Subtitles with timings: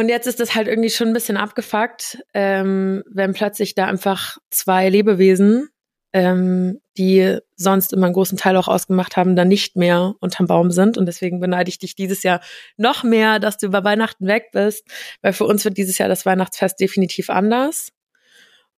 [0.00, 4.38] Und jetzt ist das halt irgendwie schon ein bisschen abgefuckt, ähm, wenn plötzlich da einfach
[4.48, 5.68] zwei Lebewesen,
[6.14, 10.70] ähm, die sonst immer einen großen Teil auch ausgemacht haben, dann nicht mehr unterm Baum
[10.70, 10.96] sind.
[10.96, 12.40] Und deswegen beneide ich dich dieses Jahr
[12.78, 14.88] noch mehr, dass du über Weihnachten weg bist,
[15.20, 17.90] weil für uns wird dieses Jahr das Weihnachtsfest definitiv anders.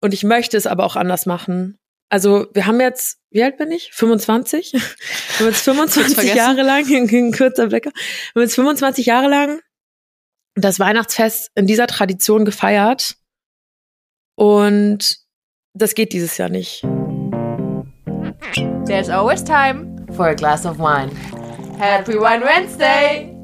[0.00, 1.78] Und ich möchte es aber auch anders machen.
[2.08, 3.92] Also wir haben jetzt, wie alt bin ich?
[3.92, 4.72] 25?
[4.72, 4.80] Wir
[5.40, 9.60] haben jetzt 25 Jahre lang, ein kurzer Blicker, wir haben jetzt 25 Jahre lang
[10.54, 13.16] das Weihnachtsfest in dieser Tradition gefeiert.
[14.36, 15.18] Und
[15.74, 16.82] das geht dieses Jahr nicht.
[18.86, 21.10] There's always time for a glass of wine.
[21.78, 23.34] Happy Wine Wednesday!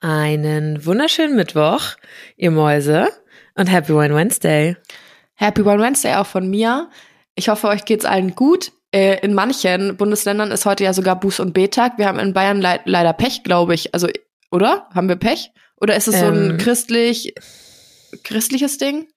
[0.00, 1.96] Einen wunderschönen Mittwoch,
[2.36, 3.08] ihr Mäuse,
[3.56, 4.76] und Happy Wine Wednesday.
[5.34, 6.88] Happy Wine Wednesday auch von mir.
[7.34, 8.72] Ich hoffe, euch geht's allen gut.
[8.92, 11.98] Äh, in manchen Bundesländern ist heute ja sogar Buß- und B-Tag.
[11.98, 13.92] Wir haben in Bayern le leider Pech, glaube ich.
[13.92, 14.08] Also,
[14.50, 14.88] oder?
[14.94, 15.52] Haben wir Pech?
[15.80, 16.58] Oder ist es ähm, so ein ähm.
[16.58, 17.34] christlich,
[18.24, 19.08] christliches Ding?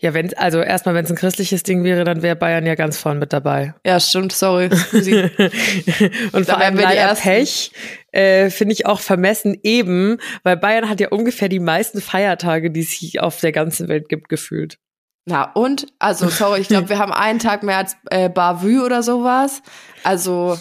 [0.00, 2.98] Ja, wenn also erstmal, wenn es ein christliches Ding wäre, dann wäre Bayern ja ganz
[2.98, 3.74] vorn mit dabei.
[3.86, 4.68] Ja, stimmt, sorry.
[6.32, 7.70] und vor allem leider Pech
[8.12, 12.80] äh, finde ich auch vermessen eben, weil Bayern hat ja ungefähr die meisten Feiertage, die
[12.80, 14.78] es auf der ganzen Welt gibt, gefühlt.
[15.26, 15.86] Na und?
[15.98, 19.62] Also, sorry, ich glaube, wir haben einen Tag mehr als äh, Bavü oder sowas.
[20.02, 20.58] Also.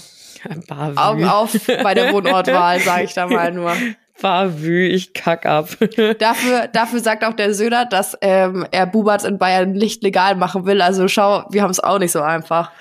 [0.70, 1.52] Augen auf
[1.84, 3.76] bei der Wohnortwahl, sage ich da mal nur.
[4.20, 5.70] Favü, ich kack ab.
[6.20, 10.66] dafür, dafür sagt auch der Söder, dass ähm, er Bubatz in Bayern nicht legal machen
[10.66, 10.82] will.
[10.82, 12.72] Also schau, wir haben es auch nicht so einfach.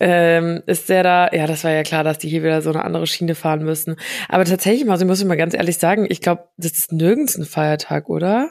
[0.00, 2.84] Ähm, ist der da, ja, das war ja klar, dass die hier wieder so eine
[2.84, 3.96] andere Schiene fahren müssen.
[4.28, 7.44] Aber tatsächlich, also muss ich mal ganz ehrlich sagen, ich glaube, das ist nirgends ein
[7.44, 8.50] Feiertag, oder?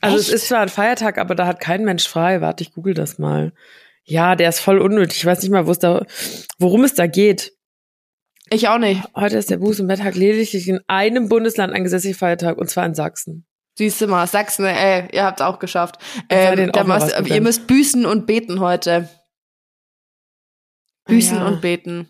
[0.00, 0.28] Also Echt?
[0.28, 2.40] es ist zwar ein Feiertag, aber da hat kein Mensch frei.
[2.40, 3.52] Warte, ich google das mal.
[4.04, 5.18] Ja, der ist voll unnötig.
[5.18, 6.04] Ich weiß nicht mal, wo es da,
[6.58, 7.55] worum es da geht.
[8.50, 9.02] Ich auch nicht.
[9.14, 12.86] Heute ist der Buß- und Betttag lediglich in einem Bundesland ein gesetzlicher Feiertag, und zwar
[12.86, 13.46] in Sachsen.
[13.76, 15.96] Siehst du mal, Sachsen, ey, ihr habt's auch geschafft.
[16.30, 19.08] Ähm, auch müsst, ihr müsst büßen und beten heute.
[21.06, 21.46] Büßen ja.
[21.46, 22.08] und beten.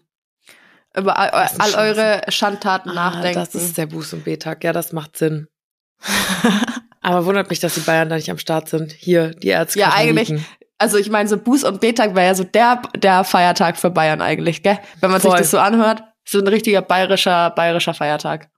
[0.97, 3.41] Über all, all eure Schandtaten ah, nachdenken.
[3.41, 4.63] Das ist der Buß- und Bettag.
[4.65, 5.49] Ja, das macht Sinn.
[7.01, 8.93] Aber wundert mich, dass die Bayern da nicht am Start sind.
[8.93, 9.79] Hier, die Ärzte.
[9.79, 10.35] Ja, eigentlich.
[10.79, 14.21] Also ich meine, so Buß- und Betag wäre ja so der, der Feiertag für Bayern
[14.21, 14.79] eigentlich, gell?
[15.01, 15.33] Wenn man Voll.
[15.33, 16.03] sich das so anhört.
[16.29, 18.51] So ein richtiger bayerischer, bayerischer Feiertag.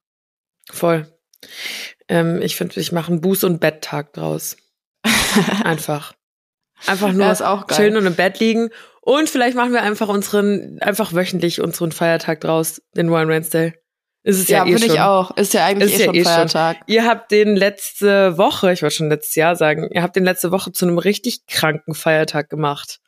[0.71, 1.07] Voll.
[2.09, 4.57] Ähm, ich finde, ich mache einen Buß- und Betttag draus.
[5.65, 6.15] Einfach.
[6.87, 8.71] Einfach nur ja, chillen und im Bett liegen.
[9.01, 13.75] Und vielleicht machen wir einfach unseren, einfach wöchentlich unseren Feiertag draus, den One Wednesday.
[14.23, 14.91] Ist es ja, ja eh schon.
[14.91, 15.37] ich auch.
[15.37, 16.77] Ist ja eigentlich ist eh ja schon eh Feiertag.
[16.77, 16.85] Schon.
[16.89, 20.53] Ihr habt den letzte Woche, ich wollte schon letztes Jahr sagen, ihr habt den letzte
[20.53, 23.01] Woche zu einem richtig kranken Feiertag gemacht.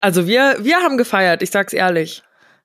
[0.00, 2.22] Also wir, wir haben gefeiert, ich sag's ehrlich.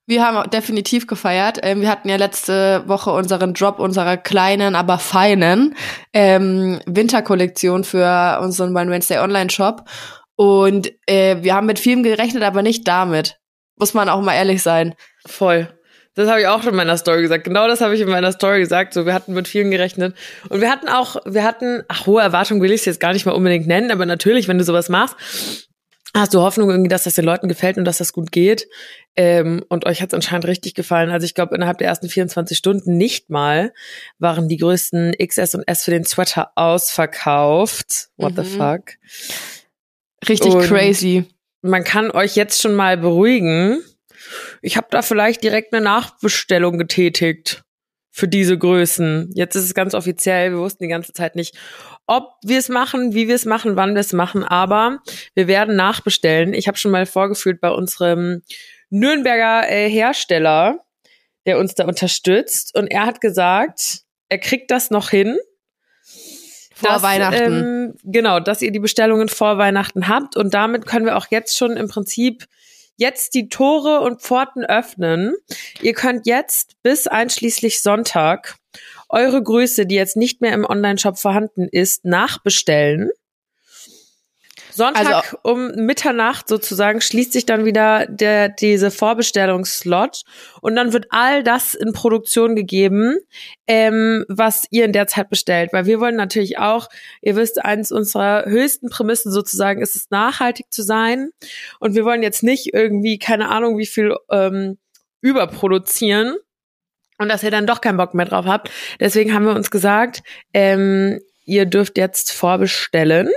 [0.09, 1.59] Wir haben definitiv gefeiert.
[1.61, 5.75] Ähm, wir hatten ja letzte Woche unseren Drop unserer kleinen, aber feinen
[6.13, 9.87] ähm, Winterkollektion für unseren One Wednesday Online Shop.
[10.35, 13.37] Und äh, wir haben mit vielem gerechnet, aber nicht damit.
[13.77, 14.95] Muss man auch mal ehrlich sein.
[15.27, 15.69] Voll.
[16.15, 17.43] Das habe ich auch schon in meiner Story gesagt.
[17.43, 18.95] Genau das habe ich in meiner Story gesagt.
[18.95, 20.15] So, wir hatten mit vielen gerechnet.
[20.49, 23.27] Und wir hatten auch, wir hatten, ach, hohe Erwartungen will ich es jetzt gar nicht
[23.27, 25.68] mal unbedingt nennen, aber natürlich, wenn du sowas machst,
[26.15, 28.67] hast du Hoffnung irgendwie, dass das den Leuten gefällt und dass das gut geht.
[29.15, 31.11] Ähm, und euch hat es anscheinend richtig gefallen.
[31.11, 33.73] Also ich glaube, innerhalb der ersten 24 Stunden nicht mal
[34.17, 38.09] waren die größten XS und S für den Sweater ausverkauft.
[38.17, 38.43] What mhm.
[38.43, 38.81] the fuck?
[40.27, 41.25] Richtig und crazy.
[41.61, 43.81] Man kann euch jetzt schon mal beruhigen.
[44.61, 47.63] Ich habe da vielleicht direkt eine Nachbestellung getätigt
[48.11, 49.31] für diese Größen.
[49.33, 50.51] Jetzt ist es ganz offiziell.
[50.51, 51.55] Wir wussten die ganze Zeit nicht,
[52.09, 54.43] ob wir es machen, wie wir es machen, wann wir es machen.
[54.43, 54.99] Aber
[55.35, 56.55] wir werden nachbestellen.
[56.55, 58.41] Ich habe schon mal vorgefühlt bei unserem
[58.89, 60.79] Nürnberger äh, Hersteller,
[61.45, 62.75] der uns da unterstützt.
[62.75, 65.37] Und er hat gesagt, er kriegt das noch hin.
[66.73, 67.53] Vor dass, Weihnachten.
[67.53, 70.35] Ähm, genau, dass ihr die Bestellungen vor Weihnachten habt.
[70.35, 72.47] Und damit können wir auch jetzt schon im Prinzip
[72.97, 75.35] jetzt die Tore und Pforten öffnen.
[75.81, 78.57] Ihr könnt jetzt bis einschließlich Sonntag
[79.09, 83.09] eure Größe, die jetzt nicht mehr im Online-Shop vorhanden ist, nachbestellen.
[84.79, 90.21] Sonntag also, um Mitternacht sozusagen schließt sich dann wieder der, diese Vorbestellungsslot
[90.61, 93.17] und dann wird all das in Produktion gegeben,
[93.67, 95.73] ähm, was ihr in der Zeit bestellt.
[95.73, 96.87] Weil wir wollen natürlich auch,
[97.21, 101.31] ihr wisst, eines unserer höchsten Prämissen sozusagen ist es, nachhaltig zu sein.
[101.79, 104.77] Und wir wollen jetzt nicht irgendwie, keine Ahnung, wie viel ähm,
[105.21, 106.37] überproduzieren
[107.19, 108.71] und dass ihr dann doch keinen Bock mehr drauf habt.
[108.99, 110.23] Deswegen haben wir uns gesagt,
[110.53, 113.29] ähm, ihr dürft jetzt vorbestellen.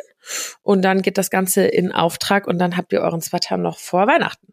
[0.62, 4.06] Und dann geht das Ganze in Auftrag und dann habt ihr euren Sweater noch vor
[4.06, 4.52] Weihnachten.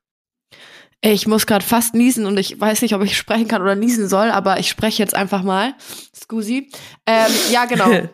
[1.02, 4.10] Ich muss gerade fast niesen und ich weiß nicht, ob ich sprechen kann oder niesen
[4.10, 5.76] soll, aber ich spreche jetzt einfach mal.
[6.14, 6.72] Scusi.
[7.06, 7.90] Ähm, ja, genau.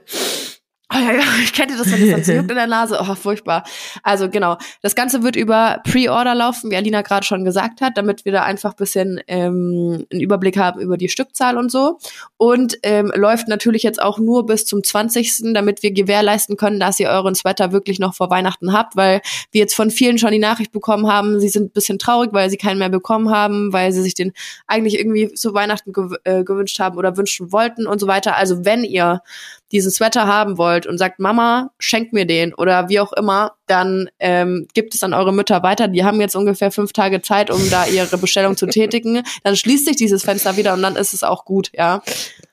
[0.94, 3.00] Oh ja, ja, ich kenne das, wenn das juckt in der Nase.
[3.02, 3.64] Oh, furchtbar.
[4.04, 8.24] Also genau, das Ganze wird über Pre-Order laufen, wie Alina gerade schon gesagt hat, damit
[8.24, 11.98] wir da einfach bisschen ähm, einen Überblick haben über die Stückzahl und so.
[12.38, 17.00] Und ähm, läuft natürlich jetzt auch nur bis zum 20., damit wir gewährleisten können, dass
[17.00, 19.22] ihr euren Sweater wirklich noch vor Weihnachten habt, weil
[19.52, 22.52] wir jetzt von vielen schon die Nachricht bekommen haben, sie sind ein bisschen traurig, weil
[22.52, 24.34] sie keinen mehr bekommen haben, weil sie sich den
[24.68, 28.36] eigentlich irgendwie zu Weihnachten gew äh, gewünscht haben oder wünschen wollten und so weiter.
[28.36, 29.22] Also wenn ihr
[29.72, 34.10] diesen Sweater haben wollt und sagt, Mama, schenkt mir den oder wie auch immer, dann
[34.20, 35.88] ähm, gibt es an eure Mütter weiter.
[35.88, 39.24] Die haben jetzt ungefähr fünf Tage Zeit, um da ihre Bestellung zu tätigen.
[39.44, 42.04] Dann schließt sich dieses Fenster wieder und dann ist es auch gut, ja.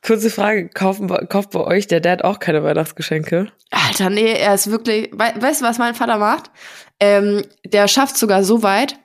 [0.05, 3.49] Kurze Frage, kaufen, kauft bei euch der Dad auch keine Weihnachtsgeschenke?
[3.71, 6.51] Alter, nee, er ist wirklich, we weißt du, was mein Vater macht?
[6.99, 8.97] Ähm, der schafft sogar so weit,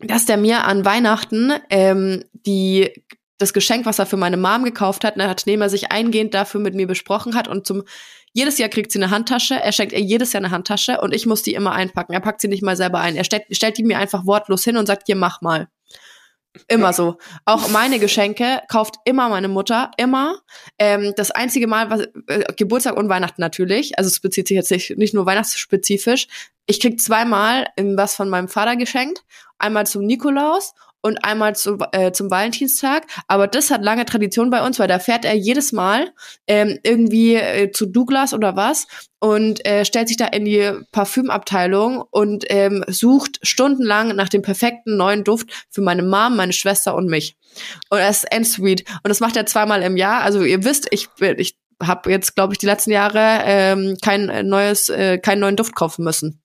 [0.00, 2.92] dass der mir an Weihnachten ähm, die
[3.38, 6.74] das Geschenk, was er für meine Mom gekauft hat, nachdem er sich eingehend dafür mit
[6.74, 7.84] mir besprochen hat und zum
[8.32, 11.26] jedes Jahr kriegt sie eine Handtasche, er schenkt ihr jedes Jahr eine Handtasche und ich
[11.26, 12.12] muss die immer einpacken.
[12.12, 13.16] Er packt sie nicht mal selber ein.
[13.16, 15.68] Er stellt, stellt die mir einfach wortlos hin und sagt, hier, mach mal.
[16.66, 17.18] Immer so.
[17.44, 20.40] Auch meine Geschenke kauft immer meine Mutter, immer.
[20.78, 24.70] Ähm, das einzige Mal, was äh, Geburtstag und Weihnachten natürlich, also es bezieht sich jetzt
[24.70, 26.26] nicht, nicht nur weihnachtsspezifisch.
[26.66, 29.24] Ich krieg zweimal was von meinem Vater geschenkt,
[29.58, 33.06] einmal zum Nikolaus und einmal zu, äh, zum Valentinstag.
[33.26, 36.12] Aber das hat lange Tradition bei uns, weil da fährt er jedes Mal
[36.46, 38.86] ähm, irgendwie äh, zu Douglas oder was
[39.20, 44.96] und äh, stellt sich da in die Parfümabteilung und ähm, sucht stundenlang nach dem perfekten
[44.96, 47.36] neuen Duft für meine Mom, meine Schwester und mich.
[47.90, 48.84] Und er ist end sweet.
[49.02, 50.22] Und das macht er zweimal im Jahr.
[50.22, 54.88] Also ihr wisst, ich, ich habe jetzt, glaube ich, die letzten Jahre ähm, kein neues,
[54.88, 56.42] äh, keinen neuen Duft kaufen müssen.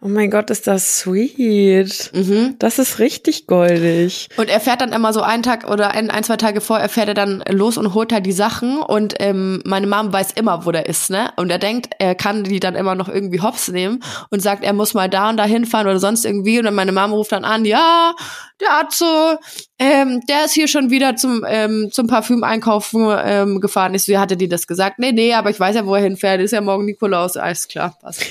[0.00, 2.10] Oh mein Gott, ist das sweet.
[2.12, 2.56] Mhm.
[2.58, 4.28] Das ist richtig goldig.
[4.36, 6.88] Und er fährt dann immer so einen Tag oder ein, ein, zwei Tage vor, er
[6.88, 10.66] fährt er dann los und holt halt die Sachen und ähm, meine Mom weiß immer,
[10.66, 11.30] wo der ist, ne?
[11.36, 14.72] Und er denkt, er kann die dann immer noch irgendwie hops nehmen und sagt, er
[14.72, 16.58] muss mal da und da hinfahren oder sonst irgendwie.
[16.58, 18.14] Und dann meine Mom ruft dann an, ja,
[18.60, 19.38] der hat so,
[19.78, 23.96] ähm, der ist hier schon wieder zum, ähm, zum Parfüm einkaufen ähm, gefahren.
[23.98, 24.98] So, wie hatte die das gesagt?
[24.98, 26.40] Nee, nee, aber ich weiß ja, wo er hinfährt.
[26.40, 27.36] Ist ja morgen Nikolaus.
[27.36, 28.24] Alles klar, passt.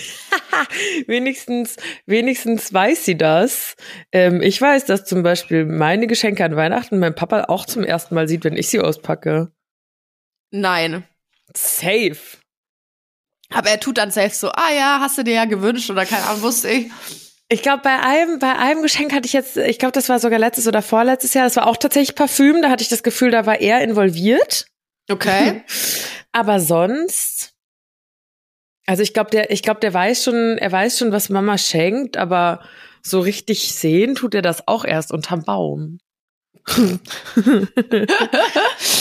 [1.07, 1.75] wenigstens,
[2.05, 3.75] wenigstens weiß sie das.
[4.11, 8.15] Ähm, ich weiß, dass zum Beispiel meine Geschenke an Weihnachten mein Papa auch zum ersten
[8.15, 9.51] Mal sieht, wenn ich sie auspacke.
[10.51, 11.03] Nein.
[11.55, 12.17] Safe.
[13.49, 16.23] Aber er tut dann selbst so, ah ja, hast du dir ja gewünscht oder keine
[16.23, 16.91] Ahnung, wusste ich.
[17.49, 20.39] Ich glaube, bei einem, bei einem Geschenk hatte ich jetzt, ich glaube, das war sogar
[20.39, 23.45] letztes oder vorletztes Jahr, das war auch tatsächlich Parfüm, da hatte ich das Gefühl, da
[23.45, 24.65] war er involviert.
[25.09, 25.63] Okay.
[26.31, 27.53] Aber sonst,
[28.85, 32.17] also ich glaube, der, ich glaube, der weiß schon, er weiß schon, was Mama schenkt,
[32.17, 32.61] aber
[33.01, 35.99] so richtig sehen tut er das auch erst unterm Baum.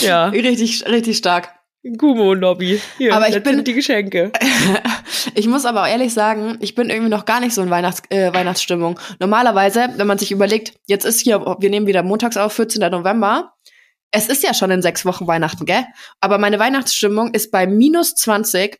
[0.01, 0.27] ja.
[0.27, 1.49] Richtig, richtig stark.
[1.83, 2.79] Gumo-Lobby.
[2.97, 4.31] Hier, aber ich bin die Geschenke.
[5.35, 8.01] ich muss aber auch ehrlich sagen, ich bin irgendwie noch gar nicht so in Weihnachts
[8.09, 8.99] äh, Weihnachtsstimmung.
[9.19, 12.89] Normalerweise, wenn man sich überlegt, jetzt ist hier, wir nehmen wieder montags auf, 14.
[12.89, 13.53] November.
[14.11, 15.85] Es ist ja schon in sechs Wochen Weihnachten, gell?
[16.21, 18.77] Aber meine Weihnachtsstimmung ist bei minus 20.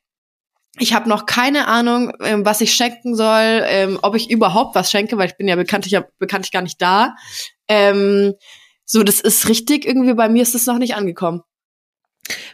[0.79, 4.89] Ich habe noch keine Ahnung, ähm, was ich schenken soll, ähm, ob ich überhaupt was
[4.89, 7.15] schenke, weil ich bin ja bekanntlich, bekanntlich gar nicht da.
[7.67, 8.33] Ähm,
[8.85, 11.41] so, das ist richtig, irgendwie bei mir ist das noch nicht angekommen.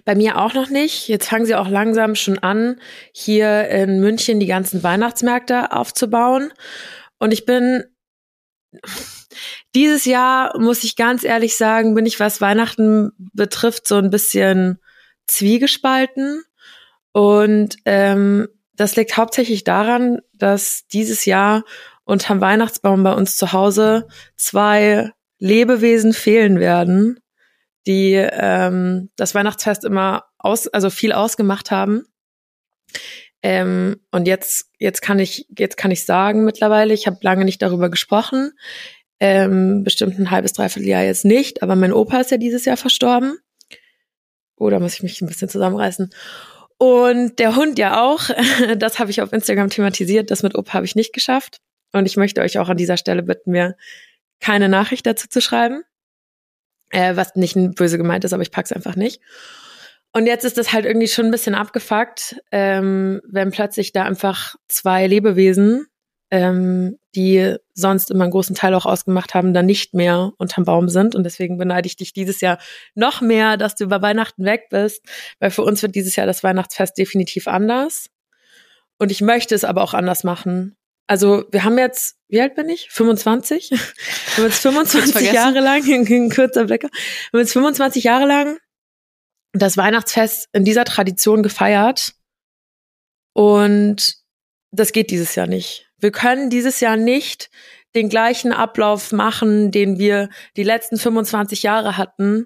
[0.06, 1.07] Bei mir auch noch nicht.
[1.07, 2.80] Jetzt fangen sie auch langsam schon an,
[3.13, 6.51] hier in München die ganzen Weihnachtsmärkte aufzubauen.
[7.20, 7.84] Und ich bin
[9.75, 14.79] dieses Jahr, muss ich ganz ehrlich sagen, bin ich, was Weihnachten betrifft, so ein bisschen
[15.27, 16.43] zwiegespalten.
[17.12, 21.63] Und ähm, das liegt hauptsächlich daran, dass dieses Jahr
[22.05, 27.20] unterm Weihnachtsbaum bei uns zu Hause zwei Lebewesen fehlen werden
[27.89, 32.05] die ähm, das Weihnachtsfest immer aus, also viel ausgemacht haben.
[33.41, 37.62] Ähm, und jetzt, jetzt kann ich, jetzt kann ich sagen mittlerweile, ich habe lange nicht
[37.62, 38.51] darüber gesprochen,
[39.19, 42.77] ähm, bestimmt ein halbes, dreiviertel Jahr jetzt nicht, aber mein Opa ist ja dieses Jahr
[42.77, 43.38] verstorben.
[44.55, 46.12] Oder oh, muss ich mich ein bisschen zusammenreißen.
[46.77, 48.29] Und der Hund ja auch.
[48.77, 50.31] Das habe ich auf Instagram thematisiert.
[50.31, 51.60] Das mit Opa habe ich nicht geschafft.
[51.93, 53.75] Und ich möchte euch auch an dieser Stelle bitten, mir
[54.41, 55.84] keine Nachricht dazu zu schreiben
[56.91, 59.22] äh, was nicht böse gemeint ist, aber ich pack's einfach nicht.
[60.12, 64.55] Und jetzt ist das halt irgendwie schon ein bisschen abgefuckt, ähm, wenn plötzlich da einfach
[64.67, 65.86] zwei Lebewesen,
[66.31, 70.89] ähm, die sonst immer einen großen Teil auch ausgemacht haben, dann nicht mehr unterm Baum
[70.89, 71.15] sind.
[71.15, 72.60] Und deswegen beneide ich dich dieses Jahr
[72.96, 75.05] noch mehr, dass du über Weihnachten weg bist,
[75.39, 78.10] weil für uns wird dieses Jahr das Weihnachtsfest definitiv anders.
[78.98, 80.75] Und ich möchte es aber auch anders machen.
[81.10, 82.89] Also wir haben jetzt, wie alt bin ich?
[82.92, 83.72] 25?
[83.72, 83.78] wir
[84.38, 86.89] haben jetzt 25 Jahre lang, ein kurzer Blecker,
[87.32, 88.60] wir haben jetzt 25 Jahre lang
[89.54, 92.13] das Weihnachtsfest in dieser Tradition gefeiert.
[93.34, 94.18] Und
[94.72, 95.89] das geht dieses Jahr nicht.
[95.98, 97.50] Wir können dieses Jahr nicht
[97.96, 102.46] den gleichen Ablauf machen, den wir die letzten 25 Jahre hatten,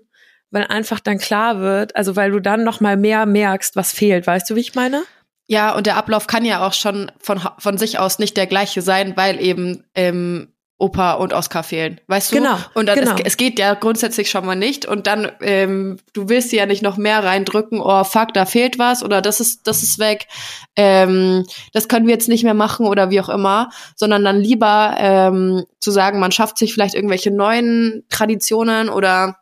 [0.52, 4.26] weil einfach dann klar wird, also weil du dann noch mal mehr merkst, was fehlt.
[4.26, 5.04] Weißt du, wie ich meine?
[5.48, 8.82] Ja, und der Ablauf kann ja auch schon von, von sich aus nicht der gleiche
[8.82, 12.36] sein, weil eben ähm, Opa und Oscar fehlen, weißt du?
[12.38, 12.58] Genau.
[12.74, 13.16] Und dann, genau.
[13.16, 14.86] Es, es, geht ja grundsätzlich schon mal nicht.
[14.86, 19.02] Und dann, ähm, du willst ja nicht noch mehr reindrücken, oh fuck, da fehlt was
[19.02, 20.28] oder das ist, das ist weg,
[20.76, 24.96] ähm, das können wir jetzt nicht mehr machen oder wie auch immer, sondern dann lieber
[24.98, 29.38] ähm, zu sagen, man schafft sich vielleicht irgendwelche neuen Traditionen oder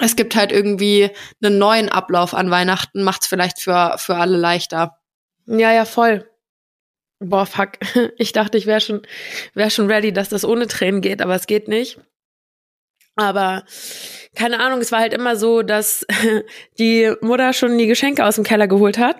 [0.00, 1.10] es gibt halt irgendwie
[1.42, 4.96] einen neuen Ablauf an Weihnachten, macht's vielleicht für, für alle leichter.
[5.46, 6.28] Ja, ja, voll.
[7.20, 7.72] Boah, fuck.
[8.18, 9.02] Ich dachte, ich wäre schon,
[9.54, 11.98] wär schon ready, dass das ohne Tränen geht, aber es geht nicht.
[13.18, 13.64] Aber
[14.34, 16.04] keine Ahnung, es war halt immer so, dass
[16.78, 19.16] die Mutter schon die Geschenke aus dem Keller geholt hat.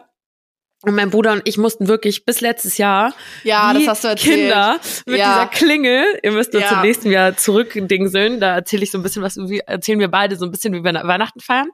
[0.83, 3.15] Und mein Bruder und ich mussten wirklich bis letztes Jahr
[3.45, 4.37] ja, das hast du erzählt.
[4.37, 5.33] Kinder mit Ja.
[5.33, 6.69] dieser Klingel, ihr müsst nur Ja.
[6.69, 10.45] zum nächsten Jahr zurückdingseln, da erzähle ich so ein bisschen was, erzählen wir beide so
[10.45, 11.71] ein bisschen, wie wir Weihnachten feiern.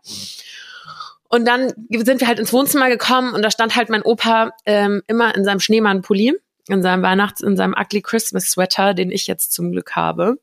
[1.35, 5.03] Und dann sind wir halt ins Wohnzimmer gekommen und da stand halt mein Opa ähm,
[5.07, 6.35] immer in seinem Schneemannpulli,
[6.69, 10.37] in seinem Weihnachts-, in seinem Ugly Christmas Sweater, den ich jetzt zum Glück habe.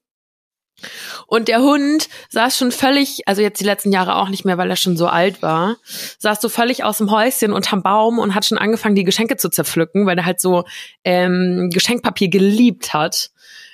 [1.28, 4.72] Und der Hund saß schon völlig, also jetzt die letzten Jahre auch nicht mehr, weil
[4.72, 5.78] er schon so alt war,
[6.18, 9.50] saß so völlig aus dem Häuschen unterm Baum und hat schon angefangen, die Geschenke zu
[9.50, 10.64] zerpflücken, weil er halt so
[11.04, 13.30] ähm, Geschenkpapier geliebt hat.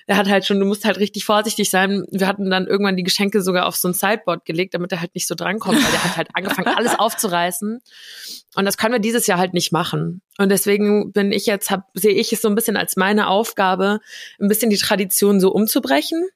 [0.08, 2.06] Er hat halt schon, du musst halt richtig vorsichtig sein.
[2.12, 5.16] Wir hatten dann irgendwann die Geschenke sogar auf so ein Sideboard gelegt, damit er halt
[5.16, 7.82] nicht so drankommt, weil der hat halt angefangen, alles aufzureißen.
[8.56, 10.22] Und das können wir dieses Jahr halt nicht machen.
[10.38, 14.00] Und deswegen bin ich jetzt, hab, sehe ich es so ein bisschen als meine Aufgabe,
[14.40, 16.28] ein bisschen die Tradition so umzubrechen.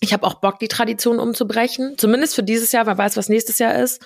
[0.00, 1.96] Ich habe auch Bock, die Tradition umzubrechen.
[1.98, 4.02] Zumindest für dieses Jahr, wer weiß, was nächstes Jahr ist.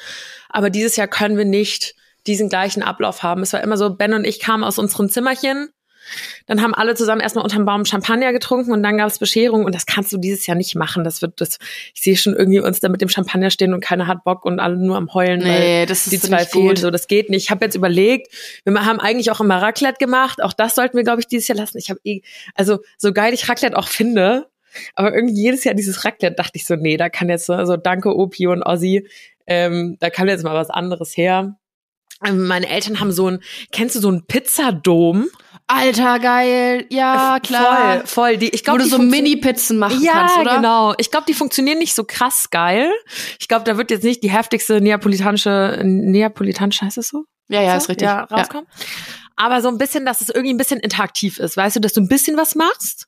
[0.49, 1.95] Aber dieses Jahr können wir nicht
[2.27, 3.43] diesen gleichen Ablauf haben.
[3.43, 5.71] Es war immer so, Ben und ich kamen aus unserem Zimmerchen.
[6.47, 9.75] Dann haben alle zusammen erstmal unterm Baum Champagner getrunken und dann gab es Bescherung und
[9.75, 11.05] das kannst du dieses Jahr nicht machen.
[11.05, 11.59] Das wird das.
[11.95, 14.61] Ich sehe schon irgendwie uns da mit dem Champagner stehen und keiner hat Bock und
[14.61, 15.47] alle nur am heulen, Nee,
[15.81, 16.69] weil das ist die zwei fehlen.
[16.69, 16.79] gut.
[16.79, 17.45] So, das geht nicht.
[17.45, 18.33] Ich habe jetzt überlegt,
[18.65, 20.43] wir haben eigentlich auch immer Raclette gemacht.
[20.43, 21.79] Auch das sollten wir, glaube ich, dieses Jahr lassen.
[21.79, 22.21] Ich habe eh,
[22.55, 24.49] also so geil ich Raclette auch finde,
[24.95, 27.77] aber irgendwie jedes Jahr dieses Raclette dachte ich so, nee, da kann jetzt so, also
[27.77, 29.07] danke Opi und Ossi,
[29.47, 31.57] ähm, da kann jetzt mal was anderes her.
[32.25, 33.41] Ähm, Meine Eltern haben so ein,
[33.73, 35.29] kennst du so ein Pizzadom?
[35.73, 36.87] Alter, geil.
[36.91, 37.99] Ja, klar.
[37.99, 38.37] Voll, voll.
[38.39, 40.57] Die, ich Wo glaube, du die so Mini-Pizzen machen ja, kannst, oder?
[40.57, 40.95] genau.
[40.99, 42.91] Ich glaube, die funktionieren nicht so krass geil.
[43.39, 47.25] Ich glaube, da wird jetzt nicht die heftigste neapolitanische, neapolitanische heißt es so?
[47.49, 47.77] Ja, ja, so?
[47.79, 48.07] ist richtig.
[48.07, 48.67] Ja, rauskommen.
[49.37, 52.01] Aber so ein bisschen, dass es irgendwie ein bisschen interaktiv ist, weißt du, dass du
[52.01, 53.07] ein bisschen was machst.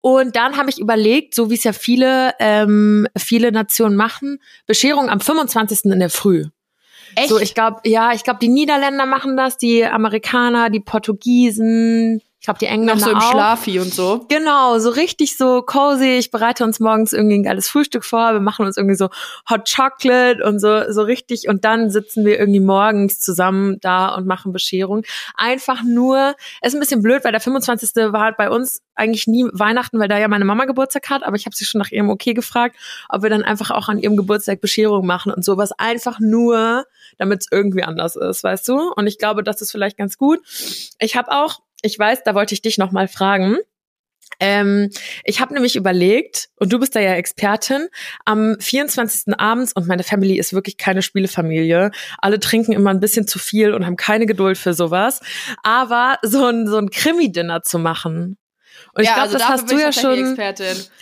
[0.00, 5.08] Und dann habe ich überlegt, so wie es ja viele, ähm, viele Nationen machen, Bescherung
[5.08, 5.84] am 25.
[5.86, 6.46] in der Früh.
[7.14, 7.28] Echt?
[7.28, 12.46] So, ich glaube, ja, ich glaube, die Niederländer machen das, die Amerikaner, die Portugiesen, ich
[12.46, 13.32] glaube, die noch Engländer so im auch.
[13.32, 14.24] Schlafi und so.
[14.28, 16.16] Genau, so richtig so cozy.
[16.18, 18.34] Ich bereite uns morgens irgendwie ein geiles Frühstück vor.
[18.34, 19.08] Wir machen uns irgendwie so
[19.50, 21.48] Hot Chocolate und so, so richtig.
[21.48, 25.02] Und dann sitzen wir irgendwie morgens zusammen da und machen Bescherung.
[25.34, 28.12] Einfach nur, es ist ein bisschen blöd, weil der 25.
[28.12, 31.24] war halt bei uns eigentlich nie Weihnachten, weil da ja meine Mama Geburtstag hat.
[31.24, 32.76] Aber ich habe sie schon nach ihrem Okay gefragt,
[33.08, 35.72] ob wir dann einfach auch an ihrem Geburtstag Bescherung machen und sowas.
[35.72, 36.84] Einfach nur,
[37.18, 38.92] damit es irgendwie anders ist, weißt du?
[38.92, 40.40] Und ich glaube, das ist vielleicht ganz gut.
[40.98, 43.58] Ich habe auch, ich weiß, da wollte ich dich noch mal fragen.
[44.40, 44.90] Ähm,
[45.24, 47.88] ich habe nämlich überlegt, und du bist da ja Expertin,
[48.24, 49.38] am 24.
[49.38, 53.72] abends, und meine Family ist wirklich keine Spielefamilie, alle trinken immer ein bisschen zu viel
[53.72, 55.20] und haben keine Geduld für sowas,
[55.62, 58.36] aber so ein, so ein Krimi-Dinner zu machen.
[58.92, 60.38] Und ich ja, glaube, also das hast du ich ja schon,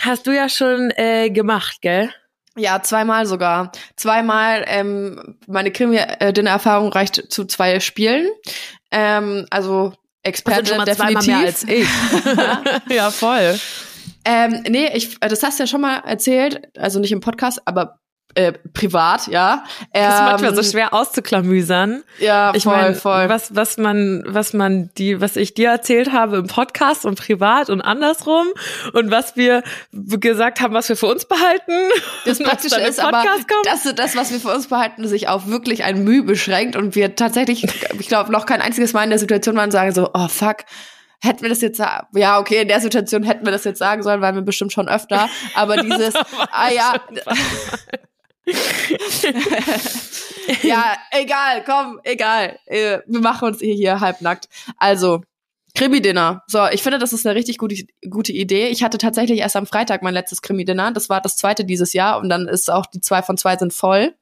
[0.00, 2.10] hast du ja schon äh, gemacht, gell?
[2.56, 3.72] Ja, zweimal sogar.
[3.96, 8.28] Zweimal, ähm, meine Krimi-Dinner-Erfahrung reicht zu zwei Spielen.
[8.90, 9.92] Ähm, also
[10.22, 11.24] Expertin schon mal definitiv.
[11.24, 11.88] zweimal mehr als ich.
[12.94, 13.58] ja, voll.
[14.24, 17.98] Ähm, nee, ich, das hast du ja schon mal erzählt, also nicht im Podcast, aber
[18.34, 19.64] äh, privat, ja.
[19.92, 22.02] Das ist manchmal so Ähm, schwer auszuklamüsern.
[22.18, 23.28] Ja, Ich voll, meine, voll.
[23.28, 27.70] was was man was man die was ich dir erzählt habe im Podcast und privat
[27.70, 28.46] und andersrum
[28.92, 29.62] und was wir
[29.92, 31.72] gesagt haben, was wir für uns behalten.
[32.24, 33.66] Das Praktische ist aber, kommt.
[33.66, 37.14] dass das, was wir für uns behalten, sich auf wirklich ein Mühe beschränkt und wir
[37.16, 37.64] tatsächlich,
[37.98, 40.58] ich glaube, noch kein einziges Mal in der Situation waren und sagen so, oh fuck,
[41.22, 44.20] hätten wir das jetzt, ja, okay, in der Situation hätten wir das jetzt sagen sollen,
[44.20, 46.94] weil wir bestimmt schon öfter, aber dieses, ah ja,
[50.62, 54.48] ja, egal, komm, egal, äh, wir machen uns hier, hier halbnackt.
[54.76, 55.22] Also,
[55.74, 56.42] Krimi-Dinner.
[56.46, 58.68] So, ich finde, das ist eine richtig gute, gute Idee.
[58.68, 60.92] Ich hatte tatsächlich erst am Freitag mein letztes Krimi-Dinner.
[60.92, 63.72] Das war das zweite dieses Jahr und dann ist auch die zwei von zwei sind
[63.72, 64.14] voll.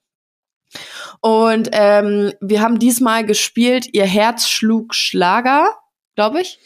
[1.21, 5.76] Und ähm, wir haben diesmal gespielt, ihr Herz schlug Schlager,
[6.14, 6.59] glaube ich.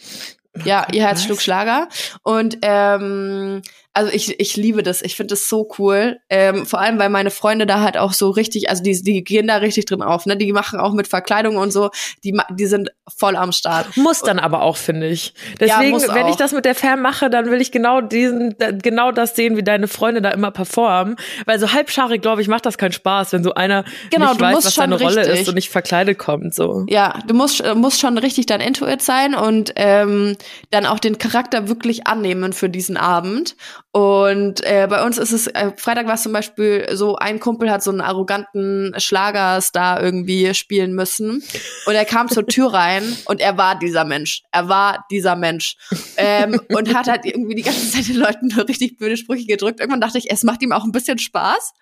[0.64, 1.88] Ja, ihr Herz schlug Schlager.
[2.22, 3.62] Und ähm,
[3.96, 5.00] also ich, ich liebe das.
[5.00, 6.18] Ich finde das so cool.
[6.28, 9.46] Ähm, vor allem, weil meine Freunde da halt auch so richtig, also die, die gehen
[9.46, 10.36] da richtig drin auf, ne?
[10.36, 11.90] Die machen auch mit Verkleidung und so,
[12.22, 13.96] die, die sind voll am Start.
[13.96, 15.32] Muss dann aber auch, finde ich.
[15.58, 19.12] Deswegen, ja, wenn ich das mit der Fam mache, dann will ich genau diesen, genau
[19.12, 21.16] das sehen, wie deine Freunde da immer performen.
[21.46, 24.56] Weil so halbscharig, glaube ich, macht das keinen Spaß, wenn so einer genau, nicht weiß,
[24.56, 26.54] was seine Rolle ist und nicht verkleidet kommt.
[26.54, 26.84] So.
[26.88, 30.36] Ja, du musst, musst schon richtig dein Intuit sein und ähm,
[30.70, 33.56] dann auch den Charakter wirklich annehmen für diesen Abend.
[33.96, 37.70] Und äh, bei uns ist es, äh, Freitag war es zum Beispiel so, ein Kumpel
[37.70, 41.42] hat so einen arroganten Schlagerstar irgendwie spielen müssen.
[41.86, 44.42] Und er kam zur Tür rein und er war dieser Mensch.
[44.52, 45.78] Er war dieser Mensch.
[46.18, 49.80] Ähm, und hat halt irgendwie die ganze Zeit den Leuten nur richtig blöde Sprüche gedrückt.
[49.80, 51.72] Irgendwann dachte ich, es macht ihm auch ein bisschen Spaß,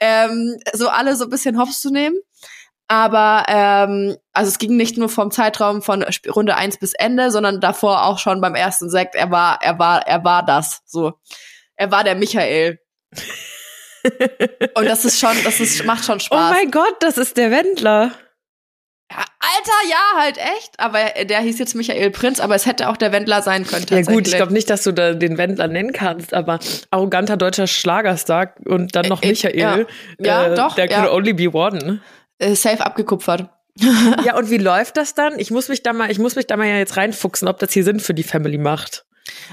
[0.00, 2.16] ähm, so alle so ein bisschen hops zu nehmen.
[2.92, 7.58] Aber ähm, also es ging nicht nur vom Zeitraum von Runde eins bis Ende, sondern
[7.58, 9.14] davor auch schon beim ersten Sekt.
[9.14, 10.82] Er war, er war, er war das.
[10.84, 11.14] So,
[11.74, 12.80] er war der Michael.
[14.74, 16.50] Und das ist schon, das ist, macht schon Spaß.
[16.50, 18.12] Oh mein Gott, das ist der Wendler.
[19.10, 20.78] Ja, Alter, ja, halt echt.
[20.78, 23.86] Aber der hieß jetzt Michael Prinz, aber es hätte auch der Wendler sein können.
[23.88, 26.58] Ja gut, ich glaube nicht, dass du da den Wendler nennen kannst, aber
[26.90, 29.58] arroganter deutscher Schlagerstar und dann noch Michael.
[29.58, 29.78] Ja,
[30.18, 30.74] ja äh, doch.
[30.74, 32.02] Der could only be one
[32.42, 33.48] äh, safe abgekupfert.
[34.24, 35.38] ja, und wie läuft das dann?
[35.38, 37.72] Ich muss mich da mal, ich muss mich da mal ja jetzt reinfuchsen, ob das
[37.72, 39.06] hier Sinn für die Family macht.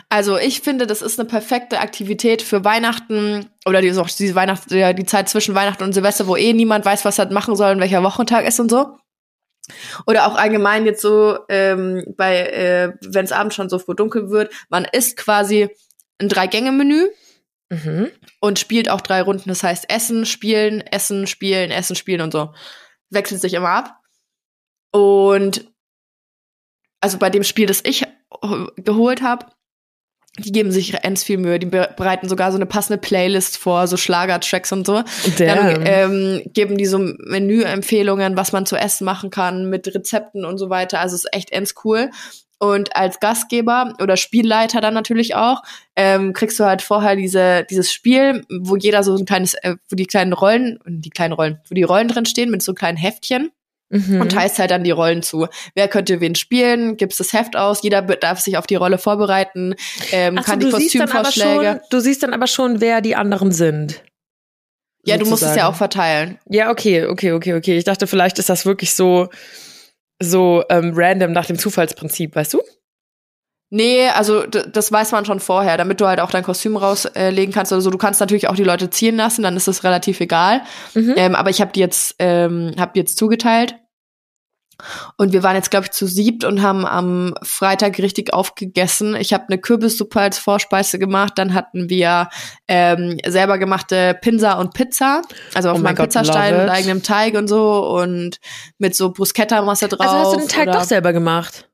[0.09, 5.05] Also ich finde, das ist eine perfekte Aktivität für Weihnachten oder die, diese Weihnacht, die
[5.05, 8.03] Zeit zwischen Weihnachten und Silvester, wo eh niemand weiß, was er machen soll und welcher
[8.03, 8.97] Wochentag ist und so.
[10.07, 14.31] Oder auch allgemein jetzt so, ähm, bei, äh, wenn es abends schon so früh dunkel
[14.31, 15.69] wird, man isst quasi
[16.19, 17.09] ein Drei-Gänge-Menü
[17.69, 18.11] mhm.
[18.39, 19.49] und spielt auch drei Runden.
[19.49, 22.53] Das heißt Essen, Spielen, Essen, Spielen, Essen, Spielen und so.
[23.09, 23.99] Wechselt sich immer ab.
[24.91, 25.65] Und
[27.01, 28.05] also bei dem Spiel, das ich
[28.77, 29.45] geholt habe,
[30.37, 31.59] die geben sich ends viel Mühe.
[31.59, 35.03] Die bereiten sogar so eine passende Playlist vor, so Schlagertracks und so.
[35.37, 35.47] Damn.
[35.47, 40.57] Dann ähm, geben die so Menüempfehlungen, was man zu essen machen kann, mit Rezepten und
[40.57, 40.99] so weiter.
[40.99, 42.09] Also ist echt ends cool.
[42.59, 45.63] Und als Gastgeber oder Spielleiter dann natürlich auch,
[45.95, 49.95] ähm, kriegst du halt vorher diese, dieses Spiel, wo jeder so ein kleines, äh, wo
[49.95, 53.51] die kleinen Rollen, die kleinen Rollen, wo die Rollen drin stehen mit so kleinen Heftchen.
[53.91, 54.21] Mhm.
[54.21, 55.47] Und teilst halt dann die Rollen zu.
[55.73, 56.95] Wer könnte wen spielen?
[56.95, 57.81] Gibst das Heft aus?
[57.81, 59.73] Jeder darf sich auf die Rolle vorbereiten,
[60.11, 61.81] ähm, so, kann die Kostümvorschläge.
[61.89, 64.03] du siehst dann aber schon, wer die anderen sind.
[65.05, 65.23] Ja, sozusagen.
[65.23, 66.37] du musst es ja auch verteilen.
[66.47, 67.77] Ja, okay, okay, okay, okay.
[67.77, 69.29] Ich dachte, vielleicht ist das wirklich so,
[70.21, 72.61] so ähm, random nach dem Zufallsprinzip, weißt du?
[73.71, 77.53] Nee, also das weiß man schon vorher, damit du halt auch dein Kostüm rauslegen äh,
[77.53, 77.71] kannst.
[77.71, 80.61] Also du kannst natürlich auch die Leute ziehen lassen, dann ist es relativ egal.
[80.95, 81.13] Mhm.
[81.15, 83.75] Ähm, aber ich habe die jetzt, ähm, hab die jetzt zugeteilt.
[85.17, 89.15] Und wir waren jetzt, glaube ich, zu siebt und haben am Freitag richtig aufgegessen.
[89.15, 91.33] Ich habe eine Kürbissuppe als Vorspeise gemacht.
[91.35, 92.29] Dann hatten wir
[92.67, 95.21] ähm, selber gemachte Pinsa und Pizza.
[95.53, 98.39] Also auf oh meinem Pizzastein mit eigenem Teig und so und
[98.77, 100.07] mit so Bruschetta-Masse drauf.
[100.07, 101.69] Also hast du den Teig doch selber gemacht?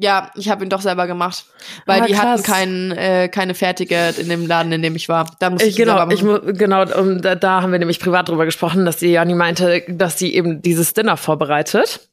[0.00, 1.46] Ja, ich habe ihn doch selber gemacht,
[1.84, 5.28] weil ah, die hatten kein, äh, keine fertige in dem Laden, in dem ich war.
[5.40, 6.20] Da musste ich genau, ich
[6.56, 10.16] genau, um, da, da haben wir nämlich privat drüber gesprochen, dass die Jani meinte, dass
[10.16, 12.08] sie eben dieses Dinner vorbereitet.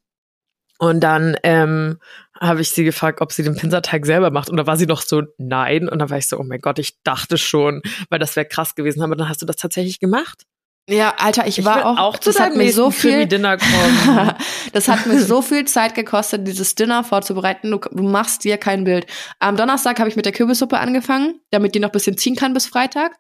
[0.78, 2.00] Und dann ähm,
[2.40, 4.50] habe ich sie gefragt, ob sie den Pinserteig selber macht.
[4.50, 5.88] Und da war sie noch so, nein.
[5.88, 8.76] Und dann war ich so, oh mein Gott, ich dachte schon, weil das wäre krass
[8.76, 9.02] gewesen.
[9.02, 10.44] Aber dann hast du das tatsächlich gemacht?
[10.88, 13.58] Ja, Alter, ich, ich war auch, auch das hat mir so viel Dinner
[14.74, 17.72] das hat mir so viel Zeit gekostet, dieses Dinner vorzubereiten.
[17.72, 19.08] Du, du machst dir kein Bild.
[19.40, 22.68] Am Donnerstag habe ich mit der Kürbissuppe angefangen, damit die noch bisschen ziehen kann bis
[22.68, 23.14] Freitag.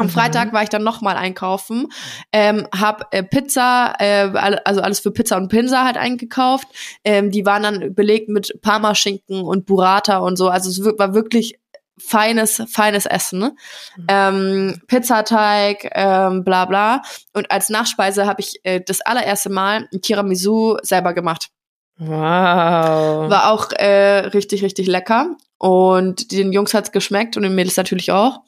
[0.00, 0.10] Am mhm.
[0.10, 1.88] Freitag war ich dann nochmal einkaufen,
[2.32, 4.30] ähm, hab äh, Pizza, äh,
[4.64, 6.66] also alles für Pizza und Pinsa halt eingekauft.
[7.04, 10.48] Ähm, die waren dann belegt mit Parmaschinken und Burrata und so.
[10.48, 11.60] Also es war wirklich
[11.98, 13.40] feines, feines Essen.
[13.40, 13.54] Ne?
[13.96, 14.06] Mhm.
[14.08, 17.02] Ähm, Pizzateig, ähm, bla bla.
[17.34, 21.50] Und als Nachspeise habe ich äh, das allererste Mal ein Tiramisu selber gemacht.
[21.98, 22.08] Wow.
[22.08, 25.36] War auch äh, richtig, richtig lecker.
[25.58, 28.40] Und den Jungs hat's geschmeckt und den Mädels natürlich auch.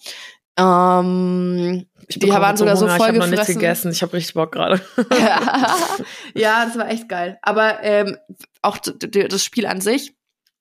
[0.56, 3.90] Ähm, die waren sogar so, so voll Ich habe noch nichts gegessen.
[3.92, 4.80] Ich habe richtig Bock gerade.
[5.18, 5.76] ja.
[6.34, 7.38] ja, das war echt geil.
[7.42, 8.18] Aber ähm,
[8.60, 10.14] auch das Spiel an sich.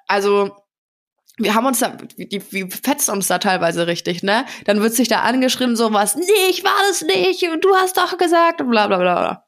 [0.08, 0.56] Also
[1.38, 4.45] wir haben uns da, die, wie fetzt uns da teilweise richtig, ne?
[4.65, 8.17] Dann wird sich da angeschrieben, sowas, nee, ich war das nicht, und du hast doch
[8.17, 9.45] gesagt, und bla bla bla bla.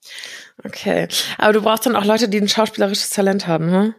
[0.63, 1.07] Okay.
[1.37, 3.95] Aber du brauchst dann auch Leute, die ein schauspielerisches Talent haben, hm?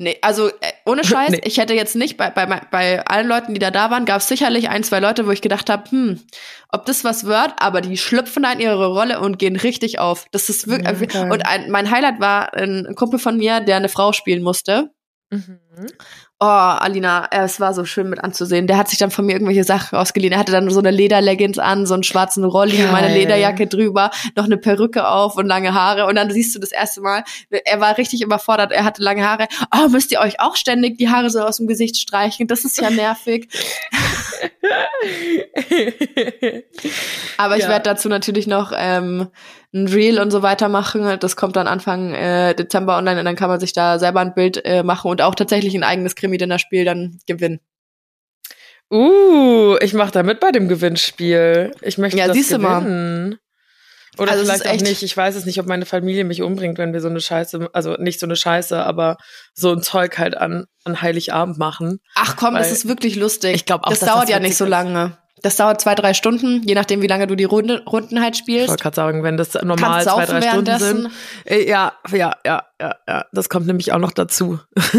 [0.00, 1.40] Nee, also äh, ohne Scheiß, nee.
[1.44, 4.28] ich hätte jetzt nicht bei, bei, bei allen Leuten, die da da waren, gab es
[4.28, 6.20] sicherlich ein, zwei Leute, wo ich gedacht habe, hm,
[6.70, 10.26] ob das was wird, aber die schlüpfen da in ihre Rolle und gehen richtig auf.
[10.30, 11.12] Das ist wirklich.
[11.12, 14.90] Ja, und ein, mein Highlight war ein Kumpel von mir, der eine Frau spielen musste.
[15.30, 15.58] Mhm.
[16.40, 18.68] Oh, Alina, es war so schön mit anzusehen.
[18.68, 20.32] Der hat sich dann von mir irgendwelche Sachen ausgeliehen.
[20.32, 22.92] Er hatte dann so eine Lederleggings an, so einen schwarzen Rolli, Geil.
[22.92, 26.06] meine Lederjacke drüber, noch eine Perücke auf und lange Haare.
[26.06, 28.70] Und dann siehst du das erste Mal, er war richtig überfordert.
[28.70, 29.48] Er hatte lange Haare.
[29.74, 32.46] Oh, müsst ihr euch auch ständig die Haare so aus dem Gesicht streichen?
[32.46, 33.48] Das ist ja nervig.
[37.36, 37.68] Aber ich ja.
[37.68, 39.28] werde dazu natürlich noch ähm,
[39.74, 41.18] ein Reel und so weiter machen.
[41.20, 44.34] Das kommt dann Anfang äh, Dezember online und dann kann man sich da selber ein
[44.34, 47.60] Bild äh, machen und auch tatsächlich ein eigenes Krimi-Dinner-Spiel dann gewinnen.
[48.90, 51.72] Uh, ich mache da mit bei dem Gewinnspiel.
[51.82, 53.30] Ich möchte ja, das siehst gewinnen.
[53.30, 53.38] Du mal.
[54.18, 55.02] Oder also vielleicht auch nicht.
[55.02, 57.94] Ich weiß es nicht, ob meine Familie mich umbringt, wenn wir so eine Scheiße, also
[57.94, 59.16] nicht so eine Scheiße, aber
[59.54, 62.00] so ein Zeug halt an, an Heiligabend machen.
[62.14, 63.54] Ach komm, Weil das ist wirklich lustig.
[63.54, 65.16] Ich glaube auch, das dauert das ja nicht so lange.
[65.42, 68.64] Das dauert zwei, drei Stunden, je nachdem, wie lange du die Runde, Runden halt spielst.
[68.64, 71.10] Ich wollte gerade sagen, wenn das normal zwei, drei Stunden sind.
[71.44, 73.24] Äh, ja, ja, ja, ja, ja.
[73.32, 74.58] Das kommt nämlich auch noch dazu.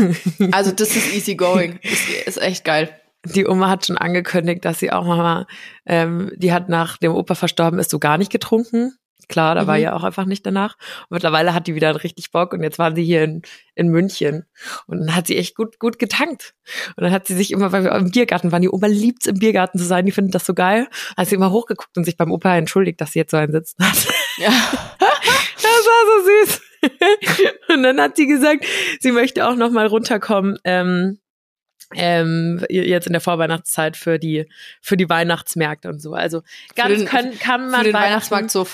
[0.52, 1.80] Also das ist easy going.
[1.84, 2.90] ist, ist echt geil.
[3.26, 5.46] Die Oma hat schon angekündigt, dass sie auch mal,
[5.86, 8.94] ähm, die hat nach dem Opa verstorben ist, so gar nicht getrunken.
[9.30, 9.68] Klar, da mhm.
[9.68, 10.76] war ja auch einfach nicht danach.
[11.04, 13.44] Und mittlerweile hat die wieder richtig Bock und jetzt waren sie hier in,
[13.76, 14.46] in München
[14.88, 16.56] und dann hat sie echt gut, gut getankt.
[16.98, 19.38] Und dann hat sie sich immer, weil wir im Biergarten waren, die Oma liebt's im
[19.38, 20.88] Biergarten zu sein, die findet das so geil.
[21.16, 23.86] Hat sie immer hochgeguckt und sich beim Opa entschuldigt, dass sie jetzt so einen Sitzen
[23.86, 24.08] hat.
[24.38, 24.50] Ja.
[25.00, 26.62] das war so süß.
[27.76, 28.66] und dann hat sie gesagt,
[29.00, 30.58] sie möchte auch noch mal runterkommen.
[30.64, 31.20] Ähm,
[31.96, 34.46] ähm, jetzt in der Vorweihnachtszeit für die
[34.82, 36.14] für die Weihnachtsmärkte und so.
[36.14, 36.44] Also
[36.76, 38.68] ganz den, können, kann man für den Weihnachtsmarkt so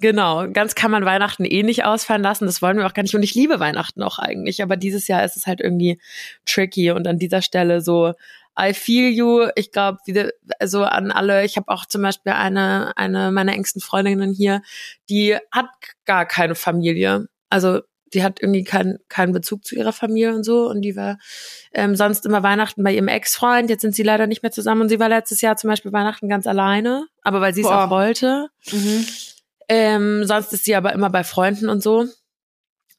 [0.00, 2.46] Genau, ganz kann man Weihnachten eh nicht ausfallen lassen.
[2.46, 3.14] Das wollen wir auch gar nicht.
[3.14, 4.62] Und ich liebe Weihnachten auch eigentlich.
[4.62, 6.00] Aber dieses Jahr ist es halt irgendwie
[6.46, 6.90] tricky.
[6.90, 8.14] Und an dieser Stelle so,
[8.58, 9.48] I feel you.
[9.56, 9.98] Ich glaube,
[10.58, 14.62] also an alle, ich habe auch zum Beispiel eine, eine meiner engsten Freundinnen hier,
[15.08, 15.68] die hat
[16.06, 17.26] gar keine Familie.
[17.50, 17.80] Also
[18.12, 20.68] die hat irgendwie keinen keinen Bezug zu ihrer Familie und so.
[20.68, 21.18] Und die war
[21.72, 23.70] ähm, sonst immer Weihnachten bei ihrem Ex-Freund.
[23.70, 24.82] Jetzt sind sie leider nicht mehr zusammen.
[24.82, 27.06] Und sie war letztes Jahr zum Beispiel Weihnachten ganz alleine.
[27.22, 28.48] Aber weil sie es auch wollte.
[28.72, 29.06] Mhm.
[29.70, 32.06] Ähm, sonst ist sie aber immer bei Freunden und so.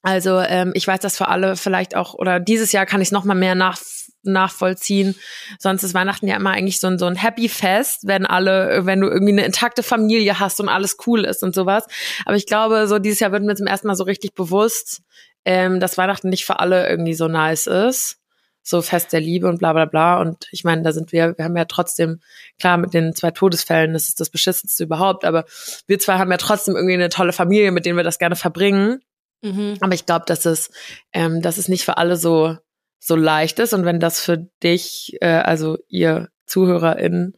[0.03, 3.11] Also ähm, ich weiß das für alle vielleicht auch, oder dieses Jahr kann ich es
[3.11, 3.77] noch mal mehr nach,
[4.23, 5.15] nachvollziehen.
[5.59, 9.01] Sonst ist Weihnachten ja immer eigentlich so ein, so ein Happy Fest, wenn alle, wenn
[9.01, 11.85] du irgendwie eine intakte Familie hast und alles cool ist und sowas.
[12.25, 15.01] Aber ich glaube, so dieses Jahr wird mir zum ersten Mal so richtig bewusst,
[15.43, 18.20] ähm, dass Weihnachten nicht für alle irgendwie so nice ist
[18.63, 20.19] so Fest der Liebe und bla bla bla.
[20.19, 22.19] Und ich meine, da sind wir, wir haben ja trotzdem,
[22.59, 25.45] klar, mit den zwei Todesfällen, das ist das Beschissenste überhaupt, aber
[25.87, 29.01] wir zwei haben ja trotzdem irgendwie eine tolle Familie, mit denen wir das gerne verbringen.
[29.41, 29.77] Mhm.
[29.81, 30.71] Aber ich glaube, dass es,
[31.13, 32.57] ähm, dass es nicht für alle so,
[32.99, 33.73] so leicht ist.
[33.73, 37.35] Und wenn das für dich, äh, also ihr ZuhörerInnen,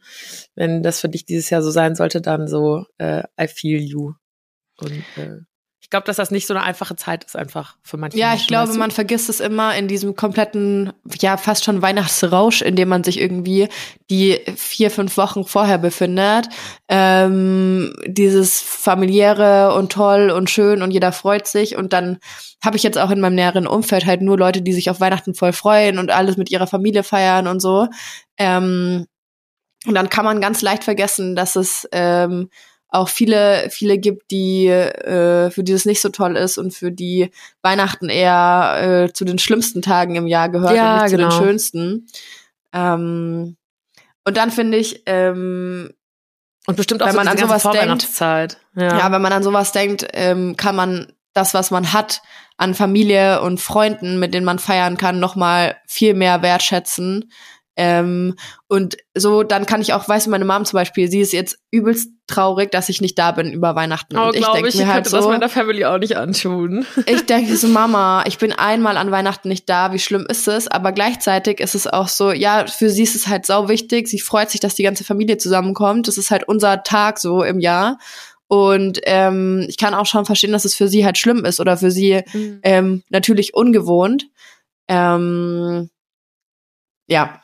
[0.54, 4.12] wenn das für dich dieses Jahr so sein sollte, dann so äh, I feel you.
[4.76, 5.38] Und äh,
[5.84, 8.16] ich glaube, dass das nicht so eine einfache Zeit ist, einfach für manche.
[8.16, 12.62] Ja, Menschen, ich glaube, man vergisst es immer in diesem kompletten, ja, fast schon Weihnachtsrausch,
[12.62, 13.68] in dem man sich irgendwie
[14.08, 16.48] die vier, fünf Wochen vorher befindet.
[16.88, 21.76] Ähm, dieses familiäre und toll und schön und jeder freut sich.
[21.76, 22.18] Und dann
[22.64, 25.34] habe ich jetzt auch in meinem näheren Umfeld halt nur Leute, die sich auf Weihnachten
[25.34, 27.88] voll freuen und alles mit ihrer Familie feiern und so.
[28.38, 29.04] Ähm,
[29.86, 32.48] und dann kann man ganz leicht vergessen, dass es ähm,
[32.94, 36.92] auch viele, viele gibt, die äh, für die es nicht so toll ist und für
[36.92, 37.30] die
[37.60, 41.28] Weihnachten eher äh, zu den schlimmsten Tagen im Jahr gehört ja, und nicht genau.
[41.28, 41.44] zu den genau.
[41.44, 42.06] schönsten.
[42.72, 43.56] Ähm,
[44.24, 45.90] und dann finde ich, ähm,
[46.66, 48.08] und bestimmt auch wenn so man an sowas denkt,
[48.76, 48.98] ja.
[48.98, 52.22] ja, wenn man an sowas denkt, ähm, kann man das, was man hat
[52.56, 57.28] an Familie und Freunden, mit denen man feiern kann, noch mal viel mehr wertschätzen
[57.76, 58.36] ähm,
[58.68, 61.58] und so, dann kann ich auch, weißt du, meine Mom zum Beispiel, sie ist jetzt
[61.70, 64.16] übelst traurig, dass ich nicht da bin über Weihnachten.
[64.16, 66.86] Oh, und ich denke mir halt so, das meiner Family auch nicht antun.
[67.06, 70.68] Ich denke so, Mama, ich bin einmal an Weihnachten nicht da, wie schlimm ist es?
[70.68, 74.08] Aber gleichzeitig ist es auch so, ja, für sie ist es halt sau wichtig.
[74.08, 76.08] Sie freut sich, dass die ganze Familie zusammenkommt.
[76.08, 77.98] Das ist halt unser Tag so im Jahr.
[78.46, 81.76] Und ähm, ich kann auch schon verstehen, dass es für sie halt schlimm ist oder
[81.76, 82.60] für sie mhm.
[82.62, 84.26] ähm, natürlich ungewohnt.
[84.88, 85.90] Ähm,
[87.06, 87.42] ja,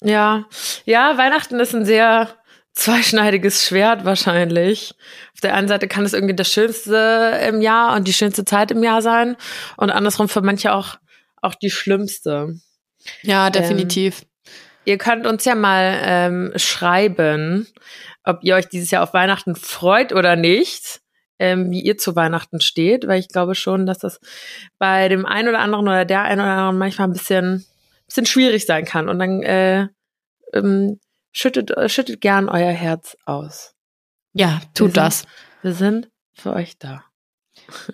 [0.00, 0.44] ja,
[0.84, 2.28] ja, Weihnachten ist ein sehr
[2.74, 4.94] zweischneidiges Schwert wahrscheinlich.
[5.34, 8.70] Auf der einen Seite kann es irgendwie das Schönste im Jahr und die schönste Zeit
[8.70, 9.36] im Jahr sein
[9.76, 10.96] und andersrum für manche auch,
[11.40, 12.56] auch die schlimmste.
[13.22, 14.22] Ja, definitiv.
[14.22, 14.52] Ähm,
[14.84, 17.66] ihr könnt uns ja mal ähm, schreiben,
[18.24, 21.00] ob ihr euch dieses Jahr auf Weihnachten freut oder nicht.
[21.38, 24.20] Ähm, wie ihr zu Weihnachten steht, weil ich glaube schon, dass das
[24.78, 27.66] bei dem einen oder anderen oder der einen oder anderen manchmal ein bisschen
[28.12, 29.08] bisschen schwierig sein kann.
[29.08, 29.88] Und dann äh,
[30.52, 31.00] ähm,
[31.32, 33.74] schüttet, äh, schüttet gern euer Herz aus.
[34.34, 35.24] Ja, tut Wir sind- das.
[35.62, 37.04] Wir sind für euch da.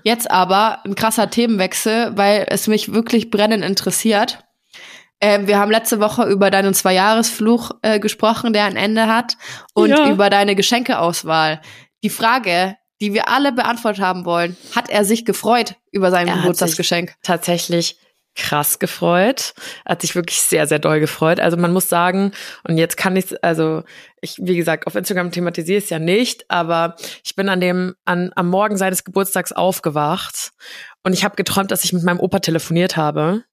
[0.02, 4.38] Jetzt aber ein krasser Themenwechsel, weil es mich wirklich brennend interessiert.
[5.20, 9.36] Ähm, wir haben letzte Woche über deinen Zweijahresfluch äh, gesprochen, der ein Ende hat,
[9.74, 10.10] und Ja.
[10.10, 11.60] über deine Geschenkeauswahl.
[12.04, 16.36] Die Frage, die wir alle beantwortet haben wollen, hat er sich gefreut über sein Er
[16.36, 17.14] Geburtstagsgeschenk?
[17.22, 17.98] tatsächlich
[18.38, 19.52] krass gefreut.
[19.84, 21.40] Hat sich wirklich sehr, sehr doll gefreut.
[21.40, 22.32] Also man muss sagen,
[22.66, 23.82] und jetzt kann ich also
[24.20, 27.94] ich, wie gesagt, auf Instagram thematisiere ich es ja nicht, aber ich bin an dem,
[28.04, 30.52] an, am Morgen seines Geburtstags aufgewacht
[31.04, 33.44] und ich habe geträumt, dass ich mit meinem Opa telefoniert habe.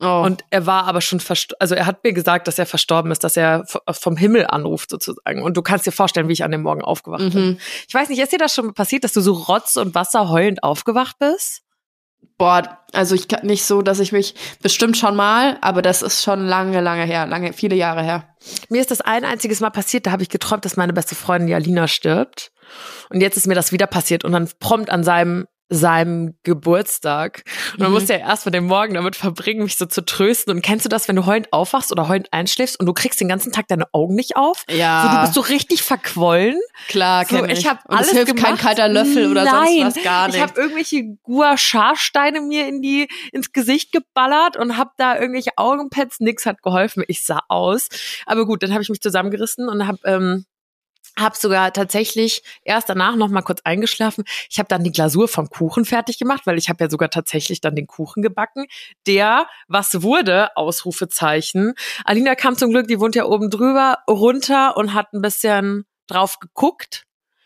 [0.00, 0.22] Oh.
[0.24, 3.22] Und er war aber schon verstorben, also er hat mir gesagt, dass er verstorben ist,
[3.22, 5.42] dass er vom Himmel anruft sozusagen.
[5.42, 7.46] Und du kannst dir vorstellen, wie ich an dem Morgen aufgewacht bin.
[7.46, 7.58] mhm.
[7.86, 10.64] Ich weiß nicht, ist dir das schon passiert, dass du so Rotz und Wasser heulend
[10.64, 11.62] aufgewacht bist?
[12.42, 16.24] Boah, also ich kann nicht so, dass ich mich bestimmt schon mal, aber das ist
[16.24, 18.34] schon lange, lange her, lange, viele Jahre her.
[18.68, 21.46] Mir ist das ein einziges Mal passiert, da habe ich geträumt, dass meine beste Freundin
[21.46, 22.50] die Alina stirbt.
[23.10, 27.44] Und jetzt ist mir das wieder passiert und dann prompt an seinem seinem Geburtstag.
[27.72, 27.94] Und man Mhm.
[27.94, 30.54] musste ja erst mal den Morgen damit verbringen, mich so zu trösten.
[30.54, 33.28] Und kennst du das, wenn du heulend aufwachst oder heulend einschläfst und du kriegst den
[33.28, 34.64] ganzen Tag deine Augen nicht auf?
[34.70, 35.02] Ja.
[35.02, 36.58] So, du bist so richtig verquollen.
[36.88, 37.60] Klar, So, kenn ich.
[37.60, 38.46] ich habe alles es hilft gemacht.
[38.46, 40.36] kein kalter Löffel oder Nein, sonst was gar nicht.
[40.36, 46.20] Ich habe irgendwelche Gua-Sha-Steine mir in die ins Gesicht geballert und habe da irgendwelche Augenpads.
[46.20, 47.04] Nix hat geholfen.
[47.08, 47.88] Ich sah aus.
[48.26, 50.44] Aber gut, dann habe ich mich zusammengerissen und habe ähm,
[51.18, 54.24] hab sogar tatsächlich erst danach noch mal kurz eingeschlafen.
[54.50, 57.60] Ich habe dann die Glasur vom Kuchen fertig gemacht, weil ich habe ja sogar tatsächlich
[57.60, 58.66] dann den Kuchen gebacken.
[59.06, 61.74] Der, was wurde, Ausrufezeichen.
[62.04, 66.38] Alina kam zum Glück, die wohnt ja oben drüber, runter und hat ein bisschen drauf
[66.38, 67.04] geguckt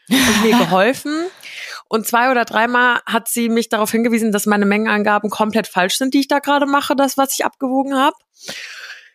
[0.09, 1.27] und mir geholfen.
[1.89, 6.15] Und zwei oder dreimal hat sie mich darauf hingewiesen, dass meine Mengenangaben komplett falsch sind,
[6.15, 8.17] die ich da gerade mache, das, was ich abgewogen habe.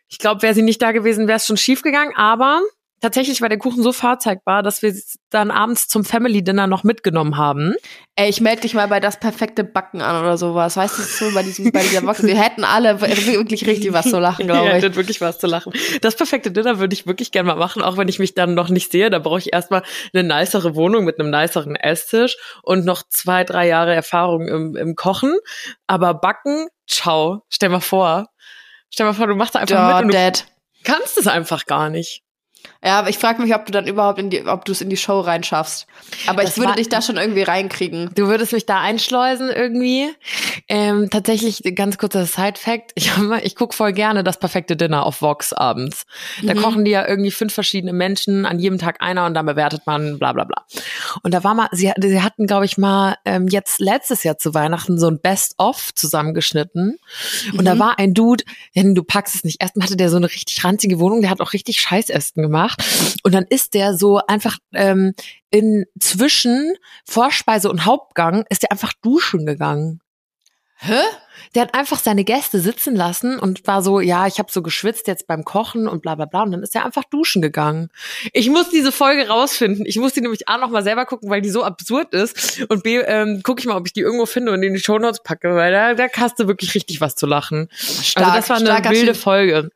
[0.09, 2.61] Ich glaube, wäre sie nicht da gewesen, wäre es schon schief gegangen, aber
[3.01, 6.83] tatsächlich war der Kuchen so vorzeigbar, dass wir es dann abends zum Family Dinner noch
[6.83, 7.73] mitgenommen haben.
[8.15, 10.77] Ey, ich melde dich mal bei das perfekte Backen an oder sowas.
[10.77, 12.23] Weißt du, so bei diesem, bei dieser Box.
[12.23, 14.81] Wir hätten alle wirklich richtig was zu lachen, glaube ich.
[14.83, 15.73] das wirklich was zu lachen.
[16.01, 18.69] Das perfekte Dinner würde ich wirklich gerne mal machen, auch wenn ich mich dann noch
[18.69, 19.09] nicht sehe.
[19.09, 19.83] Da brauche ich erstmal
[20.13, 24.95] eine nicere Wohnung mit einem niceren Esstisch und noch zwei, drei Jahre Erfahrung im, im
[24.95, 25.35] Kochen.
[25.87, 27.41] Aber backen, ciao.
[27.49, 28.27] Stell mal vor.
[28.93, 30.45] Stell mal vor, du machst da einfach Ja, mit und du Dad.
[30.83, 32.21] kannst es einfach gar nicht.
[32.84, 34.89] Ja, aber ich frage mich, ob du dann überhaupt in die, ob du es in
[34.89, 35.86] die Show reinschaffst.
[36.28, 38.10] Aber Das ich würde dich da schon irgendwie reinkriegen.
[38.15, 40.10] Du würdest mich da einschleusen irgendwie.
[40.67, 42.91] Ähm, tatsächlich, ganz kurzer Side-Fact.
[42.96, 43.12] Ich,
[43.44, 46.06] ich gucke voll gerne das perfekte Dinner auf Vox abends.
[46.44, 46.58] Da Mhm.
[46.62, 50.17] kochen die ja irgendwie fünf verschiedene Menschen, an jedem Tag einer und dann bewertet man
[50.17, 50.65] bla bla bla.
[51.24, 54.54] Und da war mal, sie, sie hatten, glaube ich, mal ähm, jetzt letztes Jahr zu
[54.54, 56.98] Weihnachten so ein Best-of zusammengeschnitten.
[57.58, 57.80] Und da Mhm.
[57.80, 58.44] war ein Dude,
[58.76, 59.62] denn du packst es nicht.
[59.62, 62.70] Erstmal hatte der so eine richtig ranzige Wohnung, der hat auch richtig Scheißessen gemacht.
[63.23, 65.13] Und dann ist der so einfach ähm,
[65.49, 66.73] in zwischen
[67.05, 70.01] Vorspeise und Hauptgang ist der einfach duschen gegangen.
[70.84, 70.99] Hä?
[71.53, 75.07] Der hat einfach seine Gäste sitzen lassen und war so, ja, ich habe so geschwitzt
[75.07, 76.41] jetzt beim Kochen und bla bla bla.
[76.41, 77.89] Und dann ist er einfach duschen gegangen.
[78.34, 79.86] Ich muss diese Folge rausfinden.
[79.86, 82.65] Ich muss die nämlich A noch mal selber gucken, weil die so absurd ist.
[82.69, 85.21] Und B, ähm, gucke ich mal, ob ich die irgendwo finde und in die Shownotes
[85.21, 87.69] packe, weil da, da hast du wirklich richtig was zu lachen.
[87.71, 89.21] Stark, also das war eine wilde Typ.
[89.21, 89.69] Folge.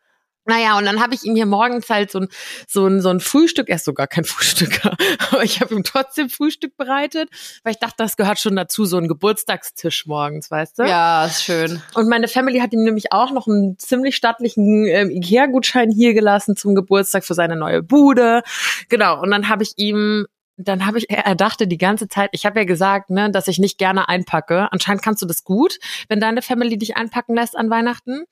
[0.45, 2.27] Naja, und dann habe ich ihm hier morgens halt so ein,
[2.67, 4.95] so ein, so ein Frühstück, er ist sogar kein Frühstücker,
[5.31, 7.29] aber ich habe ihm trotzdem Frühstück bereitet,
[7.63, 10.83] weil ich dachte, das gehört schon dazu, so ein Geburtstagstisch morgens, weißt du?
[10.83, 11.81] Ja, ist schön.
[11.95, 16.55] Und meine Family hat ihm nämlich auch noch einen ziemlich stattlichen ähm, Ikea-Gutschein hier gelassen
[16.55, 18.43] zum Geburtstag für seine neue Bude.
[18.89, 20.27] Genau, und dann habe ich ihm
[20.57, 23.59] dann habe ich, er dachte die ganze Zeit, ich habe ja gesagt, ne, dass ich
[23.59, 24.69] nicht gerne einpacke.
[24.71, 28.23] Anscheinend kannst du das gut, wenn deine Family dich einpacken lässt an Weihnachten.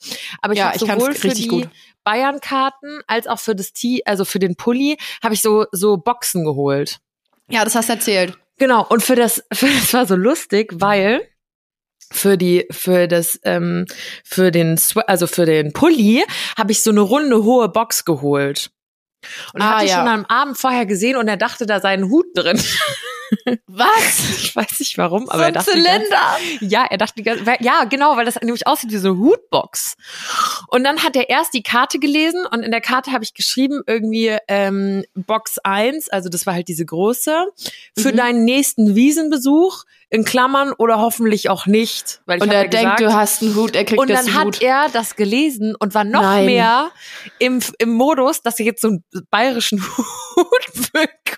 [0.42, 1.70] Aber ich Ja, habe sowohl für die gut.
[2.04, 6.46] Bayern-Karten als auch für das Tee, also für den Pulli, habe ich so so Boxen
[6.46, 7.00] geholt.
[7.50, 8.38] Ja, das hast du erzählt.
[8.58, 11.28] Genau, und für das, für das war so lustig, weil
[12.12, 13.86] für die, für das, ähm,
[14.24, 16.24] für den, also für den Pulli
[16.58, 18.72] habe ich so eine runde hohe Box geholt.
[19.54, 19.96] Und Ah, hatte ja.
[19.98, 22.62] schon am Abend vorher gesehen und er dachte, da sei ein Hut drin.
[23.68, 24.20] Was?
[24.44, 26.38] Ich weiß nicht warum, aber so er dachte die ganze- Zylinder.
[26.62, 27.24] ja, er dachte
[27.62, 29.96] ja, genau, weil das nämlich aussieht wie so eine Hutbox.
[30.68, 33.82] Und dann hat er erst die Karte gelesen und in der Karte habe ich geschrieben
[33.88, 37.46] irgendwie ähm, Box 1, also das war halt diese große,
[37.98, 38.18] für Mhm.
[38.18, 42.98] deinen nächsten Wiesenbesuch in Klammern oder hoffentlich auch nicht, weil ich Und er ja denkt,
[42.98, 44.62] gesagt, du hast einen Hut, er kriegt und dann hat Hut.
[44.62, 46.46] er das gelesen und war noch Nein.
[46.46, 46.92] mehr
[47.40, 49.82] im, im Modus, dass er jetzt so einen bayerischen
[50.36, 51.34] Hut bekommt.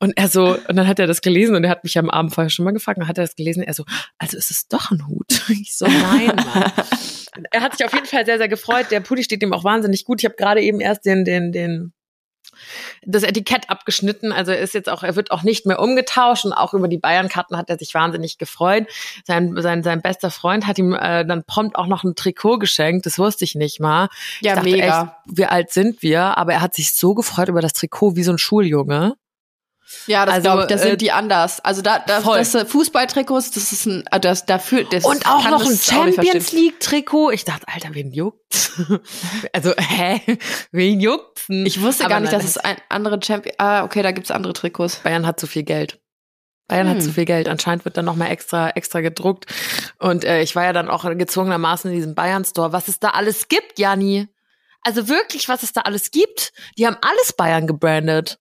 [0.00, 2.34] Und er so, und dann hat er das gelesen und er hat mich am Abend
[2.34, 3.84] vorher schon mal gefragt, und hat er das gelesen, er so,
[4.18, 5.42] also ist es doch ein Hut?
[5.48, 6.72] Ich so, nein, Mann.
[7.50, 8.86] er hat sich auf jeden Fall sehr, sehr gefreut.
[8.90, 10.20] Der Pulli steht ihm auch wahnsinnig gut.
[10.20, 11.92] Ich habe gerade eben erst den, den, den
[13.04, 14.32] das Etikett abgeschnitten.
[14.32, 16.98] Also er ist jetzt auch, er wird auch nicht mehr umgetauscht und auch über die
[16.98, 18.86] Bayern-Karten hat er sich wahnsinnig gefreut.
[19.24, 23.06] Sein, sein, sein bester Freund hat ihm äh, dann prompt auch noch ein Trikot geschenkt.
[23.06, 24.08] Das wusste ich nicht mal.
[24.40, 25.16] Ja, dachte mega.
[25.26, 26.36] Echt, wie alt sind wir?
[26.38, 29.14] Aber er hat sich so gefreut über das Trikot wie so ein Schuljunge.
[30.06, 31.60] Ja, das Also, glaube ich, da äh, sind die anders.
[31.60, 35.48] Also da, da das äh, Fußballtrikots, das ist ein, äh, das dafür, das Und auch
[35.48, 36.52] noch ein Champions.
[36.52, 37.30] League Trikot.
[37.32, 38.72] Ich dachte, Alter, wen juckt's?
[39.52, 40.20] also, hä?
[40.72, 41.44] Wen juckt's?
[41.48, 43.54] Ich wusste Aber gar nicht, nein, dass es ein andere Champion.
[43.58, 44.96] Ah, okay, da gibt's andere Trikots.
[44.96, 46.00] Bayern hat zu viel Geld.
[46.66, 46.96] Bayern Hm.
[46.96, 47.48] hat zu viel Geld.
[47.48, 49.46] Anscheinend wird dann noch mal extra extra gedruckt.
[49.98, 52.72] Und äh, ich war ja dann auch gezwungenermaßen in diesem Bayern Store.
[52.72, 54.28] Was es da alles gibt, Jani?
[54.80, 56.52] Also wirklich, was es da alles gibt?
[56.78, 58.38] Die haben alles Bayern gebrandet.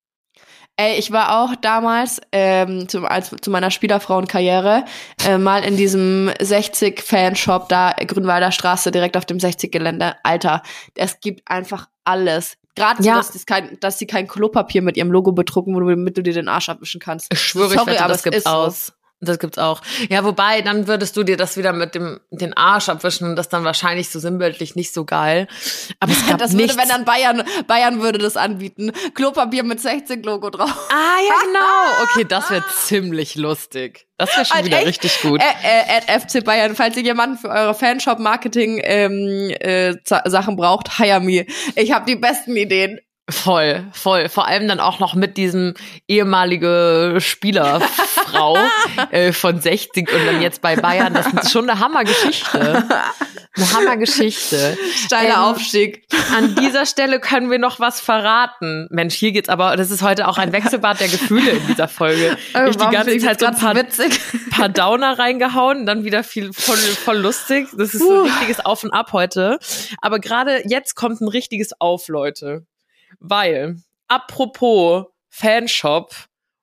[0.76, 4.86] Ey, ich war auch damals ähm, zu, als, zu meiner Spielerfrauenkarriere
[5.28, 10.16] äh, mal in diesem 60-Fanshop da, Grünwalder Straße, direkt auf dem 60-Gelände.
[10.24, 10.64] Alter,
[10.96, 12.58] es gibt einfach alles.
[12.76, 13.18] Gerade so, Ja.
[13.18, 16.48] dass, das kein, dass sie kein Klopapier mit ihrem Logo bedrucken, womit du dir den
[16.48, 17.32] Arsch abwischen kannst.
[17.32, 18.50] Ich schwöre, Sorry, ich wette, aber das es gibt's so.
[18.50, 18.94] aus.
[19.26, 19.82] Das gibt's auch.
[20.10, 23.48] Ja, wobei, dann würdest du dir das wieder mit dem den Arsch abwischen und das
[23.50, 25.48] dann wahrscheinlich so sinnbildlich nicht so geil.
[26.00, 26.76] Aber es gab Das nichts.
[26.76, 28.92] würde, wenn dann Bayern, Bayern würde das anbieten.
[29.16, 30.70] Klopapier mit 60-Logo drauf.
[30.90, 31.60] ah, ja, genau.
[32.14, 34.08] Okay, das wäre ziemlich lustig.
[34.18, 34.88] Das wäre schon Halt wieder echt?
[34.88, 35.42] richtig gut.
[35.42, 40.98] Äh, äh, at FC Bayern, falls ihr jemanden für eure Fanshop-Marketing ähm, äh, Sachen braucht,
[40.98, 41.46] hire me.
[41.76, 43.00] Ich habe die besten Ideen.
[43.30, 44.28] Voll, voll.
[44.28, 45.76] Vor allem dann auch noch mit diesem
[46.10, 48.58] ehemalige Spielerfrau
[49.12, 51.14] äh, von 60 und dann jetzt bei Bayern.
[51.14, 52.84] Das ist schon eine Hammergeschichte.
[53.56, 54.78] Eine Hammergeschichte.
[55.06, 56.06] Steiler Ähm, Aufstieg.
[56.36, 58.88] An dieser Stelle können wir noch was verraten.
[58.90, 62.38] Mensch, hier geht's aber, das ist heute auch ein Wechselbad der Gefühle in dieser Folge.
[62.68, 64.20] Ich die ganze Zeit so ein paar, witzig.
[64.52, 67.68] paar Downer reingehauen, dann wieder viel voll, voll lustig.
[67.78, 69.60] Das ist so ein richtiges Auf und Ab heute.
[70.02, 72.66] Aber gerade jetzt kommt ein richtiges Auf, Leute.
[73.24, 73.78] Weil,
[74.10, 76.14] apropos Fanshop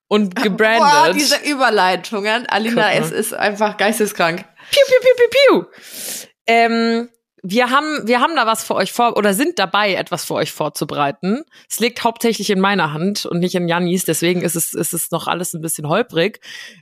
[0.08, 1.14] und Boah, gebrandet.
[1.14, 2.46] diese Überleitungen.
[2.46, 4.44] Alina, es ist einfach geisteskrank.
[4.70, 6.26] Piu, piu, piu, piu, piu.
[6.46, 7.08] Ähm,
[7.42, 10.52] wir haben, wir haben da was für euch vor oder sind dabei, etwas für euch
[10.52, 11.42] vorzubereiten.
[11.68, 15.10] Es liegt hauptsächlich in meiner Hand und nicht in Jannis, deswegen ist es, ist es
[15.10, 16.40] noch alles ein bisschen holprig,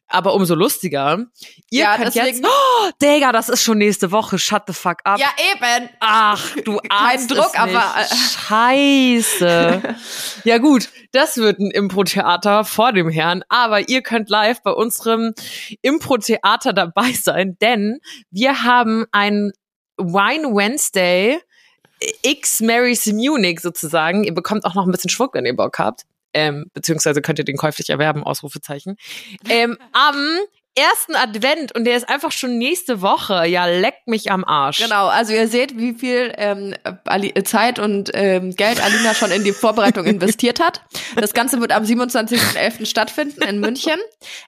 [0.09, 1.27] aber umso lustiger.
[1.71, 4.99] Ihr Ja, könnt deswegen- jetzt, oh, Digga, das ist schon nächste Woche, shut the fuck
[5.05, 5.19] up.
[5.21, 5.89] Ja, eben.
[6.01, 7.95] Ach, du Kein Druck, aber-
[8.49, 9.83] Scheiße.
[10.45, 15.35] ja gut, das wird ein Impro-Theater vor dem Herrn, aber ihr könnt live bei unserem
[15.83, 17.99] Impro-Theater dabei sein, denn
[18.31, 19.53] wir haben ein
[19.99, 21.41] Wine Wednesday
[22.23, 24.25] X Marys Munich sozusagen.
[24.25, 26.03] Ihr bekommt auch noch ein bisschen Schmuck, wenn ihr Bock habt.
[26.35, 28.97] Ähm, beziehungsweise könnt ihr den käuflich erwerben, Ausrufezeichen.
[29.49, 30.39] Ähm, am
[30.79, 33.47] ersten Advent und der ist einfach schon nächste Woche.
[33.47, 34.79] Ja, leckt mich am Arsch.
[34.79, 36.75] Genau, also ihr seht, wie viel ähm,
[37.45, 40.83] Zeit und ähm, Geld Alina schon in die Vorbereitung investiert hat.
[41.17, 42.87] Das Ganze wird am 27.11.
[42.87, 43.99] stattfinden in München.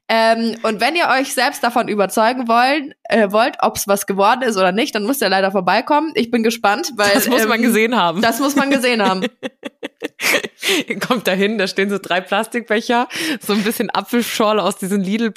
[0.09, 4.43] Ähm, und wenn ihr euch selbst davon überzeugen wollen, äh, wollt, ob es was geworden
[4.43, 6.13] ist oder nicht, dann müsst ihr leider vorbeikommen.
[6.15, 8.23] Ich bin gespannt, weil Das muss man ähm, gesehen haben.
[8.23, 9.27] Das muss man gesehen haben.
[11.07, 13.09] Kommt dahin, da stehen so drei Plastikbecher,
[13.41, 15.31] so ein bisschen Apfelschorle aus diesen Lidl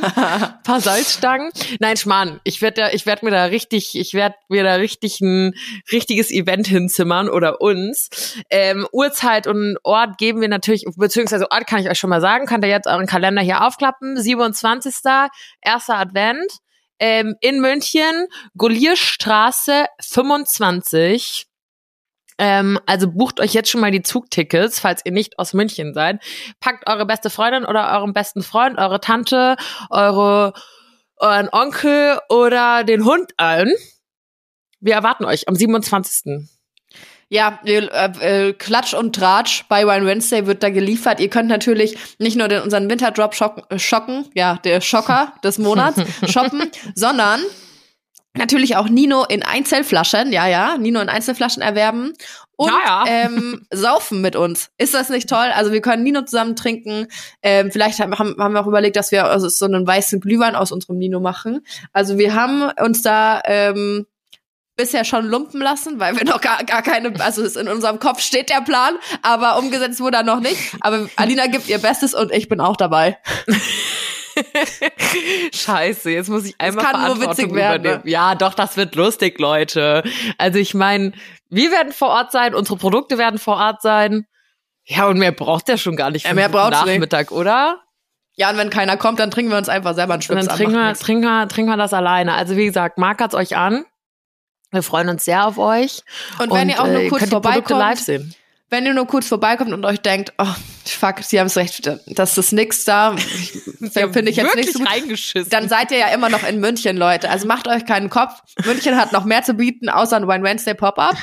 [0.00, 1.50] PET-Flaschen, paar Salzstangen.
[1.80, 5.54] Nein, Schmarrn, ich werde ich werde mir da richtig, ich werde mir da richtig ein
[5.92, 8.08] richtiges Event hinzimmern oder uns.
[8.50, 12.46] Ähm, Uhrzeit und Ort geben wir natürlich, beziehungsweise Ort kann ich euch schon mal sagen,
[12.46, 14.20] könnt ihr jetzt euren Kalender hier aufklappen.
[14.20, 14.94] 27.
[15.60, 16.58] erster Advent
[16.98, 18.26] ähm, in München,
[18.56, 21.46] Golierstraße 25.
[22.38, 26.22] Ähm, also bucht euch jetzt schon mal die Zugtickets, falls ihr nicht aus München seid.
[26.60, 29.56] Packt eure beste Freundin oder euren besten Freund, eure Tante,
[29.90, 30.52] eure,
[31.16, 33.70] euren Onkel oder den Hund ein.
[34.80, 36.48] Wir erwarten euch am 27.
[37.30, 41.20] Ja, äh, äh, Klatsch und Tratsch bei Wine Wednesday wird da geliefert.
[41.20, 46.00] Ihr könnt natürlich nicht nur den, unseren Winterdrop schocken, schocken, ja, der Schocker des Monats,
[46.30, 47.40] shoppen, sondern
[48.36, 52.12] natürlich auch Nino in Einzelflaschen, ja, ja, Nino in Einzelflaschen erwerben
[52.56, 53.04] und Ja, ja.
[53.06, 54.70] Ähm, saufen mit uns.
[54.78, 55.50] Ist das nicht toll?
[55.54, 57.08] Also wir können Nino zusammen trinken.
[57.42, 60.72] Ähm, vielleicht haben, haben wir auch überlegt, dass wir also so einen weißen Glühwein aus
[60.72, 61.64] unserem Nino machen.
[61.92, 64.06] Also wir haben uns da ähm,
[64.76, 68.20] bisher schon lumpen lassen, weil wir noch gar, gar keine, also es in unserem Kopf
[68.20, 70.74] steht der Plan, aber umgesetzt wurde er noch nicht.
[70.80, 73.18] Aber Alina gibt ihr Bestes und ich bin auch dabei.
[75.54, 77.88] Scheiße, jetzt muss ich einmal kann nur Verantwortung witzig werden, ne?
[77.88, 78.08] übernehmen.
[78.08, 80.02] Ja, doch, das wird lustig, Leute.
[80.38, 81.12] Also ich meine,
[81.50, 84.26] wir werden vor Ort sein, unsere Produkte werden vor Ort sein.
[84.84, 86.94] Ja, und mehr braucht der schon gar nicht Ja, mehr braucht's nicht.
[86.94, 87.80] Nachmittag, oder?
[88.36, 90.48] Ja, und wenn keiner kommt, dann trinken wir uns einfach selber einen Und Schwips dann
[90.50, 92.34] an, trinken wir, trinken, wir, trinken wir das alleine.
[92.34, 93.84] Also wie gesagt, markert's euch an.
[94.72, 96.02] Wir freuen uns sehr auf euch.
[96.40, 98.34] Und wenn ihr auch nur äh, kurz Produkte vorbeikommt, live sehen.
[98.74, 100.46] Wenn ihr nur kurz vorbeikommt und euch denkt, oh,
[100.84, 103.16] fuck, sie haben es recht, das ist nix da,
[103.92, 104.88] finde ich jetzt nicht so gut.
[104.90, 105.48] reingeschissen.
[105.50, 107.30] Dann seid ihr ja immer noch in München, Leute.
[107.30, 108.32] Also macht euch keinen Kopf.
[108.64, 111.16] München hat noch mehr zu bieten, außer ein Wine Wednesday Pop-Up.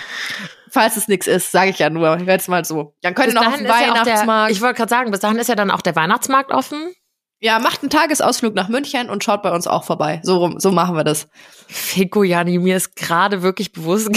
[0.72, 2.18] Falls es nix ist, sage ich ja nur.
[2.20, 2.96] Jetzt mal so.
[3.02, 4.52] Dann könnt ihr noch auf den ist ja der, Weihnachtsmarkt.
[4.54, 6.94] ich wollte gerade sagen, bis dahin ist ja dann auch der Weihnachtsmarkt offen.
[7.42, 10.22] ja, macht einen Tagesausflug nach München und schaut bei uns auch vorbei.
[10.24, 11.28] So, rum- so machen wir das.
[11.68, 14.10] Fico, Jani, mir ist gerade wirklich bewusst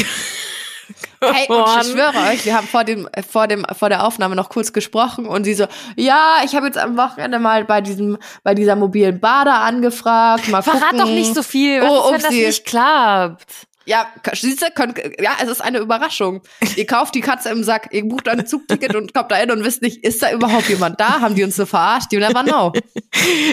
[1.33, 4.49] Hey, und ich schwöre euch, wir haben vor dem, vor dem, vor der Aufnahme noch
[4.49, 5.67] kurz gesprochen und sie so,
[5.97, 10.49] ja, ich habe jetzt am Wochenende mal bei diesem, bei dieser mobilen da angefragt.
[10.49, 10.99] Mal Verrat gucken.
[10.99, 11.81] doch nicht so viel.
[11.83, 13.67] Was Oh, ist, wenn das nicht klappt?
[13.87, 16.41] Ja, siehste, könnt, ja, es ist eine Überraschung.
[16.77, 19.63] Ihr kauft die Katze im Sack, ihr bucht ein Zugticket und kommt da hin und
[19.63, 21.21] wisst nicht, ist da überhaupt jemand da?
[21.21, 22.11] Haben die uns so verarscht?
[22.13, 22.73] You never know.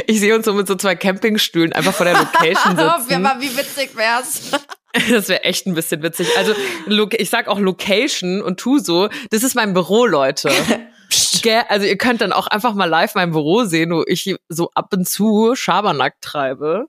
[0.07, 2.77] Ich sehe uns so mit so zwei Campingstühlen einfach vor der Location
[3.09, 3.29] sitzen.
[3.39, 4.51] wie witzig wär's?
[5.09, 6.27] Das wäre echt ein bisschen witzig.
[6.37, 6.53] Also
[7.17, 9.09] ich sag auch Location und tu so.
[9.29, 10.49] Das ist mein Büro, Leute.
[11.41, 11.63] Gell?
[11.69, 14.93] Also ihr könnt dann auch einfach mal live mein Büro sehen, wo ich so ab
[14.93, 16.87] und zu Schabernack treibe.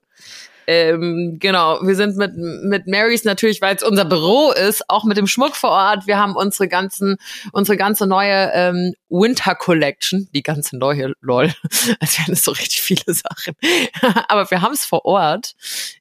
[0.67, 5.17] Ähm, genau, wir sind mit, mit Marys natürlich, weil es unser Büro ist, auch mit
[5.17, 6.07] dem Schmuck vor Ort.
[6.07, 7.17] Wir haben unsere ganzen,
[7.53, 11.53] unsere ganze neue ähm, Winter Collection, die ganze neue, lol,
[12.01, 13.55] als wären es so richtig viele Sachen.
[14.29, 15.55] Aber wir haben es vor Ort.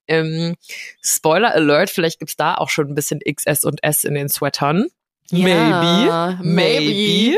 [0.08, 0.56] Ähm,
[1.02, 4.88] Spoiler Alert, vielleicht gibt's da auch schon ein bisschen XS und S in den Sweatern.
[5.32, 6.44] Ja, maybe.
[6.44, 7.38] Maybe.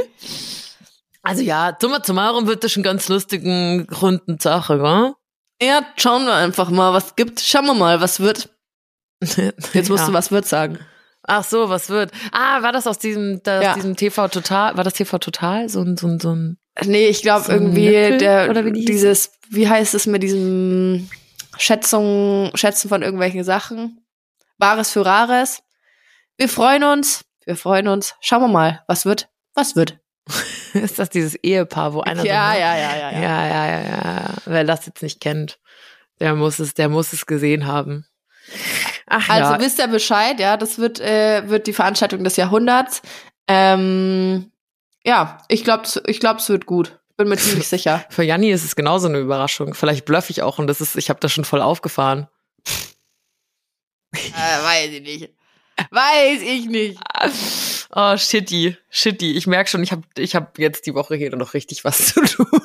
[1.22, 5.16] Also ja, summa summarum wird das schon ganz lustigen, runden Sache, wa?
[5.64, 7.40] Ja, schauen wir einfach mal, was gibt.
[7.40, 8.50] Schauen wir mal, was wird.
[9.22, 10.08] Jetzt musst Ja.
[10.08, 10.80] du was wird sagen.
[11.26, 12.12] Ach so, was wird?
[12.34, 13.74] Ah, war das aus diesem, aus Ja.
[13.76, 14.76] diesem TV Total?
[14.76, 15.70] War das TV Total?
[15.70, 16.58] So ein, so ein, so ein.
[16.84, 21.10] Nee, ich glaube So irgendwie Nippel, der oder wie dieses, wie heißt es mit diesem
[21.58, 24.04] Schätzung, Schätzen von irgendwelchen Sachen?
[24.58, 25.62] Wahres für Rares.
[26.38, 28.16] Wir freuen uns, wir freuen uns.
[28.22, 30.00] Schauen wir mal, was wird, was wird.
[30.74, 34.34] ist das dieses Ehepaar, wo einer ja, so ja, ja, ja, ja, ja, ja, ja.
[34.46, 35.60] Wer das jetzt nicht kennt,
[36.20, 38.06] der muss es, der muss es gesehen haben.
[39.08, 39.60] Ach, also ja.
[39.60, 43.02] wisst ihr Bescheid, ja, das wird, äh, wird die Veranstaltung des Jahrhunderts.
[43.48, 44.52] Ähm,
[45.04, 47.00] ja, ich glaube, ich glaub, es wird gut.
[47.18, 48.06] Bin mir ziemlich sicher.
[48.10, 49.74] Für Janni ist es genauso eine Überraschung.
[49.74, 52.28] Vielleicht blöff ich auch und das ist, ich habe das schon voll aufgefahren.
[54.14, 55.30] Äh, weiß ich nicht.
[55.92, 57.00] Weiß ich nicht.
[57.96, 59.34] Oh, shitty, shitty.
[59.34, 62.22] Ich merk schon, ich habe ich hab jetzt die Woche hier noch richtig was zu
[62.22, 62.48] tun.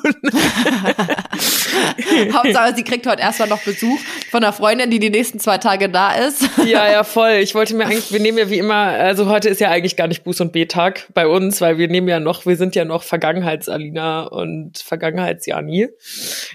[2.33, 3.99] Hauptsache, sie kriegt heute erstmal noch Besuch
[4.31, 6.49] von einer Freundin, die die nächsten zwei Tage da ist.
[6.65, 7.33] ja, ja, voll.
[7.41, 10.07] Ich wollte mir eigentlich, wir nehmen ja wie immer, also heute ist ja eigentlich gar
[10.07, 13.03] nicht Buß- und B-Tag bei uns, weil wir nehmen ja noch, wir sind ja noch
[13.03, 15.89] Vergangenheits-Alina und Vergangenheits-Jani.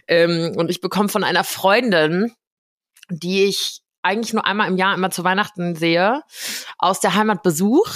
[0.09, 2.33] Ähm, und ich bekomme von einer Freundin,
[3.09, 6.23] die ich eigentlich nur einmal im Jahr immer zu Weihnachten sehe,
[6.79, 7.89] aus der Heimat Besuch.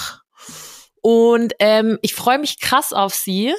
[1.01, 3.53] Und ähm, ich freue mich krass auf sie.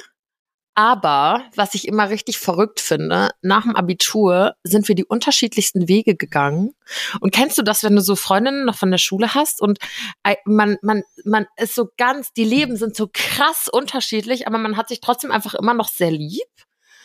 [0.73, 6.15] Aber was ich immer richtig verrückt finde, nach dem Abitur sind wir die unterschiedlichsten Wege
[6.15, 6.73] gegangen.
[7.19, 9.79] Und kennst du das, wenn du so Freundinnen noch von der Schule hast und
[10.23, 14.77] äh, man, man, man ist so ganz, die Leben sind so krass unterschiedlich, aber man
[14.77, 16.41] hat sich trotzdem einfach immer noch sehr lieb.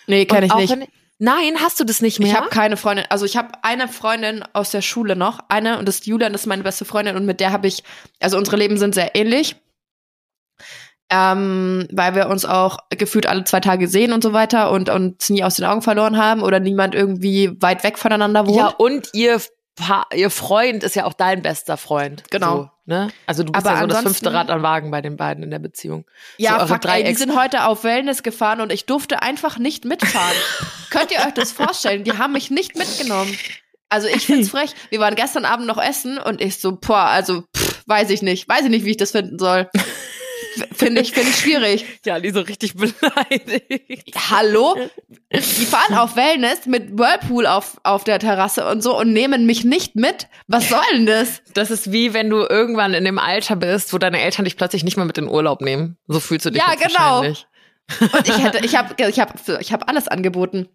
[0.07, 0.87] Nee, Und auch Wenn,
[1.19, 2.29] nein, hast du das nicht mehr?
[2.29, 5.87] Ich habe keine Freundin, also ich habe eine Freundin aus der Schule noch, eine und
[5.87, 7.83] das ist Julian, das ist meine beste Freundin und mit der habe ich,
[8.21, 9.57] also unsere Leben sind sehr ähnlich,
[11.11, 15.29] ähm, weil wir uns auch gefühlt alle zwei Tage sehen und so weiter und uns
[15.31, 18.57] nie aus den Augen verloren haben oder niemand irgendwie weit weg voneinander wohnt.
[18.57, 19.41] ja, und ihr,
[19.77, 22.25] Pa- ihr Freund ist ja auch dein bester Freund.
[22.31, 22.57] Genau.
[22.57, 23.09] So, ne?
[23.27, 25.51] Also du bist Aber ja so das fünfte Rad am Wagen bei den beiden in
[25.51, 26.05] der Beziehung.
[26.39, 29.85] Ja, so fuck, ey, die sind heute auf Wellness gefahren und ich durfte einfach nicht
[29.85, 30.37] mitfahren.
[30.91, 32.05] Könnt ihr euch das vorstellen?
[32.05, 33.37] Die haben mich nicht mitgenommen.
[33.89, 34.71] Also ich find's frech.
[34.89, 38.49] Wir waren gestern Abend noch essen und ich so, boah, also pff, weiß ich nicht,
[38.49, 39.69] weiß ich nicht, wie ich das finden soll.
[40.75, 41.85] Finde ich, finde ich schwierig.
[42.05, 44.15] Ja, die so richtig beleidigt.
[44.31, 44.77] Hallo?
[45.33, 49.65] Die fahren auf Wellness mit Whirlpool auf, auf der Terrasse und so und nehmen mich
[49.65, 50.29] nicht mit.
[50.47, 51.43] Was soll denn das?
[51.55, 54.85] Das ist wie wenn du irgendwann in dem Alter bist, wo deine Eltern dich plötzlich
[54.85, 55.97] nicht mehr mit in Urlaub nehmen.
[56.07, 56.99] So fühlst du dich Ja, genau.
[57.23, 57.47] wahrscheinlich.
[58.01, 60.69] Und ich hätte, ich habe, ich habe, ich habe alles angeboten.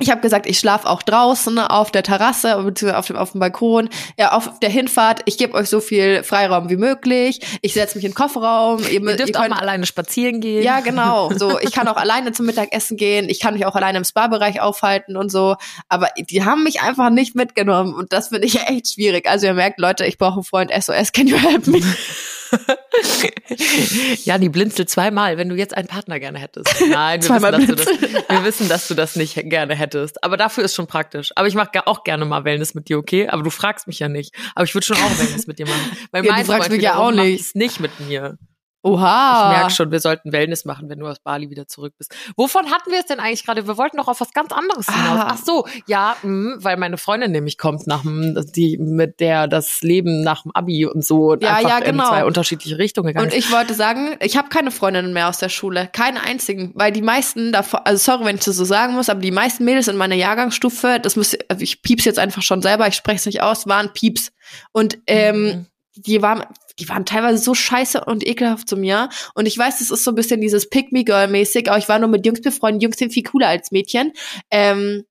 [0.00, 3.38] Ich habe gesagt, ich schlafe auch draußen auf der Terrasse beziehungsweise auf dem auf dem
[3.38, 3.88] Balkon.
[4.18, 5.20] Ja, auf der Hinfahrt.
[5.26, 7.40] Ich gebe euch so viel Freiraum wie möglich.
[7.62, 8.80] Ich setze mich in den Kofferraum.
[8.82, 10.64] Ihr, Ihr ihr dürft auch könnt- mal alleine spazieren gehen.
[10.64, 11.30] ja, genau.
[11.38, 13.28] So, ich kann auch alleine zum Mittagessen gehen.
[13.28, 15.54] Ich kann mich auch alleine im Spa-Bereich aufhalten und so.
[15.88, 19.28] Aber die haben mich einfach nicht mitgenommen und das finde ich echt schwierig.
[19.28, 20.72] Also ihr merkt, Leute, ich brauche einen Freund.
[20.76, 21.80] SOS, can you help me?
[24.24, 26.68] ja, die blinzelt zweimal, wenn du jetzt einen Partner gerne hättest.
[26.90, 27.86] Nein, wir, wissen, dass du das,
[28.28, 30.22] wir wissen, dass du das nicht gerne hättest.
[30.24, 31.32] Aber dafür ist schon praktisch.
[31.36, 33.28] Aber ich mache auch gerne mal Wellness mit dir, okay?
[33.28, 34.34] Aber du fragst mich ja nicht.
[34.54, 35.96] Aber ich würde schon auch Wellness mit dir machen.
[36.10, 37.54] Weil ja, du fragst mich ja auch nicht.
[37.54, 38.38] nicht mit mir.
[38.84, 39.52] Oha.
[39.52, 42.14] Ich merke schon, wir sollten Wellness machen, wenn du aus Bali wieder zurück bist.
[42.36, 43.66] Wovon hatten wir es denn eigentlich gerade?
[43.66, 45.20] Wir wollten doch auf was ganz anderes hinaus.
[45.20, 45.28] Ah.
[45.30, 49.80] Ach so, ja, mh, weil meine Freundin nämlich kommt nach dem, die mit der das
[49.80, 52.02] Leben nach dem Abi und so und ja, einfach ja, genau.
[52.02, 53.30] in zwei unterschiedliche Richtungen gegangen.
[53.30, 56.92] Und ich wollte sagen, ich habe keine Freundinnen mehr aus der Schule, keine einzigen, weil
[56.92, 59.88] die meisten davon, also sorry, wenn ich das so sagen muss, aber die meisten Mädels
[59.88, 63.26] in meiner Jahrgangsstufe, das muss, also ich pieps jetzt einfach schon selber, ich spreche es
[63.26, 64.30] nicht aus, waren Pieps
[64.72, 65.66] und ähm, mhm
[65.96, 66.44] die waren
[66.78, 69.08] die waren teilweise so scheiße und ekelhaft zu mir.
[69.34, 72.26] Und ich weiß, das ist so ein bisschen dieses Pick-me-Girl-mäßig, aber ich war nur mit
[72.26, 72.82] Jungs befreundet.
[72.82, 74.12] Jungs sind viel cooler als Mädchen.
[74.50, 75.04] Ähm,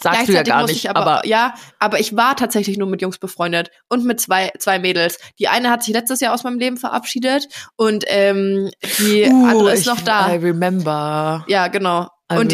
[0.00, 3.18] Sagst du ja gar nicht, aber, aber, ja, aber ich war tatsächlich nur mit Jungs
[3.18, 5.18] befreundet und mit zwei zwei Mädels.
[5.38, 7.46] Die eine hat sich letztes Jahr aus meinem Leben verabschiedet
[7.76, 10.32] und ähm, die uh, andere ist noch da.
[10.32, 11.44] I remember.
[11.46, 12.08] Ja, genau.
[12.36, 12.52] I und.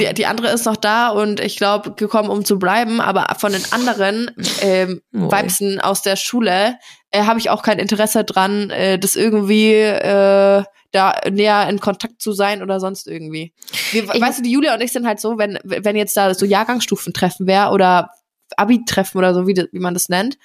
[0.00, 3.00] Die, die andere ist noch da und ich glaube gekommen, um zu bleiben.
[3.00, 6.76] Aber von den anderen ähm, Weibsen aus der Schule
[7.10, 12.22] äh, habe ich auch kein Interesse dran, äh, das irgendwie äh, da näher in Kontakt
[12.22, 13.52] zu sein oder sonst irgendwie.
[13.92, 16.34] Wir, ich, weißt du, die Julia und ich sind halt so, wenn wenn jetzt da
[16.34, 18.10] so Jahrgangsstufentreffen wäre oder
[18.56, 20.38] Abi-Treffen oder so, wie, wie man das nennt,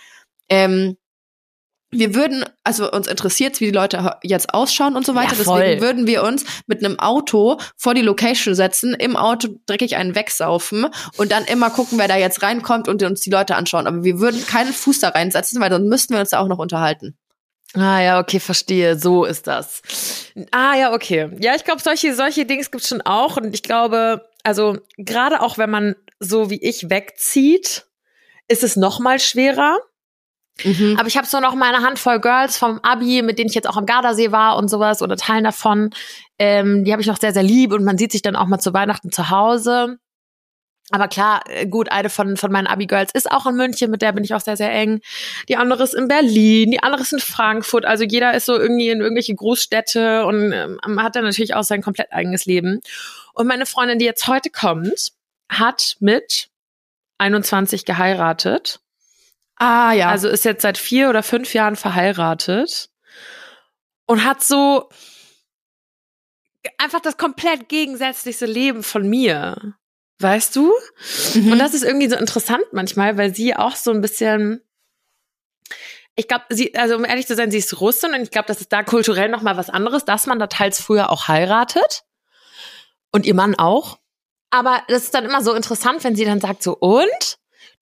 [0.49, 0.97] ähm,
[1.91, 5.35] wir würden, also uns interessiert, wie die Leute jetzt ausschauen und so weiter.
[5.35, 9.97] Ja, Deswegen würden wir uns mit einem Auto vor die Location setzen, im Auto dreckig
[9.97, 10.87] einen wegsaufen
[11.17, 13.87] und dann immer gucken, wer da jetzt reinkommt und uns die Leute anschauen.
[13.87, 16.59] Aber wir würden keinen Fuß da reinsetzen, weil dann müssten wir uns da auch noch
[16.59, 17.17] unterhalten.
[17.73, 18.97] Ah ja, okay, verstehe.
[18.97, 19.81] So ist das.
[20.51, 21.29] Ah ja, okay.
[21.39, 25.57] Ja, ich glaube, solche solche Dings gibt's schon auch und ich glaube, also gerade auch
[25.57, 27.85] wenn man so wie ich wegzieht,
[28.47, 29.77] ist es noch mal schwerer
[30.63, 30.95] Mhm.
[30.97, 33.77] Aber ich habe so noch meine Handvoll Girls vom Abi, mit denen ich jetzt auch
[33.77, 35.91] am Gardasee war und sowas oder Teilen davon.
[36.39, 38.59] Ähm, die habe ich noch sehr, sehr lieb und man sieht sich dann auch mal
[38.59, 39.97] zu Weihnachten zu Hause.
[40.91, 44.11] Aber klar, äh, gut, eine von, von meinen Abi-Girls ist auch in München, mit der
[44.11, 44.99] bin ich auch sehr, sehr eng.
[45.47, 47.85] Die andere ist in Berlin, die andere ist in Frankfurt.
[47.85, 51.81] Also jeder ist so irgendwie in irgendwelche Großstädte und ähm, hat dann natürlich auch sein
[51.81, 52.81] komplett eigenes Leben.
[53.33, 55.13] Und meine Freundin, die jetzt heute kommt,
[55.49, 56.49] hat mit
[57.19, 58.79] 21 geheiratet
[59.61, 60.09] Ah, ja.
[60.09, 62.89] Also ist jetzt seit vier oder fünf Jahren verheiratet
[64.07, 64.89] und hat so
[66.79, 69.75] einfach das komplett gegensätzlichste Leben von mir.
[70.17, 70.73] Weißt du?
[71.35, 71.51] Mhm.
[71.51, 74.61] Und das ist irgendwie so interessant manchmal, weil sie auch so ein bisschen
[76.15, 78.61] ich glaube, sie, also um ehrlich zu sein, sie ist Russin und ich glaube, das
[78.61, 82.03] ist da kulturell noch mal was anderes, dass man da teils früher auch heiratet
[83.11, 83.99] und ihr Mann auch.
[84.49, 87.37] Aber das ist dann immer so interessant, wenn sie dann sagt so und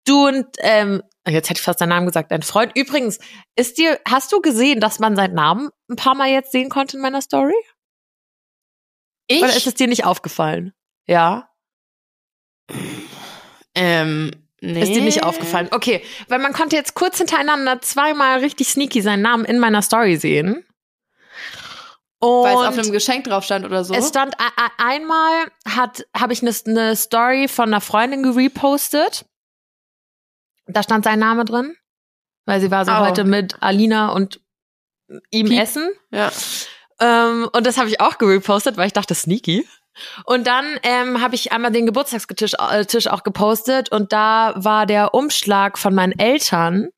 [0.05, 1.03] du und ähm,
[1.33, 2.71] jetzt hätte ich fast deinen Namen gesagt, dein Freund.
[2.75, 3.19] Übrigens,
[3.55, 6.97] ist dir, hast du gesehen, dass man seinen Namen ein paar Mal jetzt sehen konnte
[6.97, 7.55] in meiner Story?
[9.27, 9.43] Ich?
[9.43, 10.73] Oder ist es dir nicht aufgefallen?
[11.05, 11.49] Ja.
[13.75, 14.81] Ähm, nee.
[14.81, 15.69] Ist dir nicht aufgefallen?
[15.71, 20.17] Okay, weil man konnte jetzt kurz hintereinander zweimal richtig sneaky seinen Namen in meiner Story
[20.17, 20.65] sehen.
[22.21, 23.93] Weil es auf einem Geschenk drauf stand oder so?
[23.93, 24.35] Es stand
[24.77, 29.25] einmal hat habe ich eine ne Story von einer Freundin gerepostet
[30.69, 31.75] da stand sein Name drin,
[32.45, 32.99] weil sie war so oh.
[32.99, 34.41] heute mit Alina und
[35.31, 35.61] ihm Piep.
[35.61, 35.89] essen.
[36.11, 36.31] Ja.
[36.99, 39.67] Ähm, und das habe ich auch gerepostet, weil ich dachte, sneaky.
[40.25, 44.85] Und dann ähm, habe ich einmal den Geburtstagstisch äh, Tisch auch gepostet und da war
[44.85, 46.89] der Umschlag von meinen Eltern,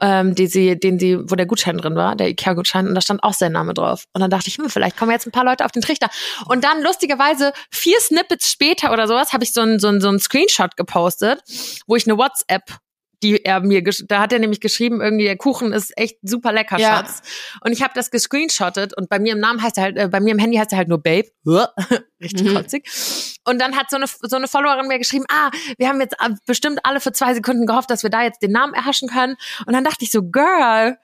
[0.00, 3.22] ähm, die sie, den sie, wo der Gutschein drin war, der Ikea-Gutschein, und da stand
[3.22, 4.04] auch sein Name drauf.
[4.12, 6.08] Und dann dachte ich, hm, vielleicht kommen jetzt ein paar Leute auf den Trichter.
[6.46, 10.08] Und dann lustigerweise vier Snippets später oder sowas habe ich so ein, so ein, so
[10.08, 11.40] ein Screenshot gepostet,
[11.86, 12.78] wo ich eine WhatsApp
[13.22, 16.78] die er mir, da hat er nämlich geschrieben, irgendwie der Kuchen ist echt super lecker,
[16.78, 16.96] ja.
[16.96, 17.22] Schatz.
[17.64, 20.20] Und ich habe das gescreenshottet und bei mir im Namen heißt er halt, äh, bei
[20.20, 21.28] mir im Handy heißt er halt nur Babe,
[22.22, 22.54] richtig mhm.
[22.54, 23.38] kotzig.
[23.44, 26.30] Und dann hat so eine so eine Followerin mir geschrieben, ah, wir haben jetzt äh,
[26.46, 29.36] bestimmt alle für zwei Sekunden gehofft, dass wir da jetzt den Namen erhaschen können.
[29.66, 30.96] Und dann dachte ich so, Girl,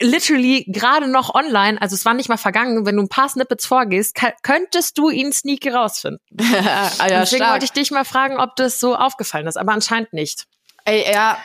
[0.00, 3.66] literally gerade noch online, also es war nicht mal vergangen, wenn du ein paar Snippets
[3.66, 6.20] vorgehst, könntest du ihn sneaky rausfinden.
[6.40, 7.52] ah, ja, Deswegen stark.
[7.52, 10.46] wollte ich dich mal fragen, ob das so aufgefallen ist, aber anscheinend nicht.
[10.84, 11.38] Ey, ja,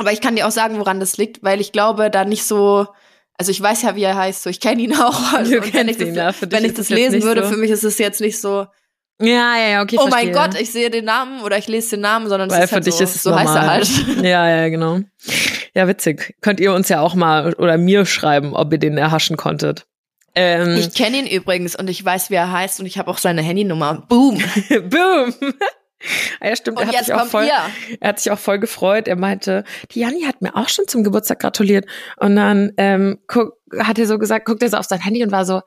[0.00, 2.86] aber ich kann dir auch sagen, woran das liegt, weil ich glaube, da nicht so,
[3.36, 5.34] also ich weiß ja, wie er heißt, so ich kenne ihn auch.
[5.34, 7.50] Also, du wenn ich das, ihn, ja, wenn ich das lesen würde, so.
[7.50, 8.66] für mich ist es jetzt nicht so.
[9.20, 9.98] Ja, ja, ja, okay.
[10.00, 12.64] Oh mein Gott, ich sehe den Namen oder ich lese den Namen, sondern Weil es
[12.64, 13.46] ist für halt dich so, ist es so normal.
[13.46, 14.24] heißt er halt.
[14.24, 15.00] Ja, ja, genau.
[15.74, 16.34] Ja, witzig.
[16.40, 19.84] Könnt ihr uns ja auch mal oder mir schreiben, ob ihr den erhaschen konntet.
[20.34, 23.18] Ähm, ich kenne ihn übrigens und ich weiß, wie er heißt und ich habe auch
[23.18, 24.06] seine Handynummer.
[24.08, 24.38] Boom.
[24.88, 25.34] Boom.
[26.40, 26.78] Ah ja, stimmt.
[26.78, 27.98] Und er hat, jetzt sich auch voll, ihr.
[28.00, 29.08] er hat sich auch voll gefreut.
[29.08, 31.86] Er meinte, die Janni hat mir auch schon zum Geburtstag gratuliert.
[32.16, 35.30] Und dann ähm, guck, hat er so gesagt, guckt er so auf sein Handy und
[35.30, 35.60] war so,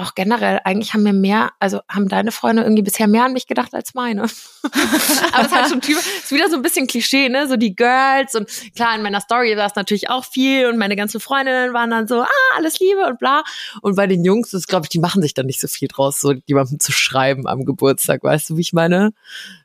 [0.00, 3.46] auch generell, eigentlich haben mir mehr, also haben deine Freunde irgendwie bisher mehr an mich
[3.46, 4.22] gedacht als meine.
[4.22, 7.46] Aber es ist halt schon typisch, ist wieder so ein bisschen Klischee, ne?
[7.48, 10.96] So die Girls und klar, in meiner Story war es natürlich auch viel und meine
[10.96, 13.42] ganzen Freundinnen waren dann so, ah, alles Liebe und bla.
[13.82, 16.20] Und bei den Jungs ist, glaube ich, die machen sich dann nicht so viel draus,
[16.20, 19.12] so jemandem zu schreiben am Geburtstag, weißt du, wie ich meine?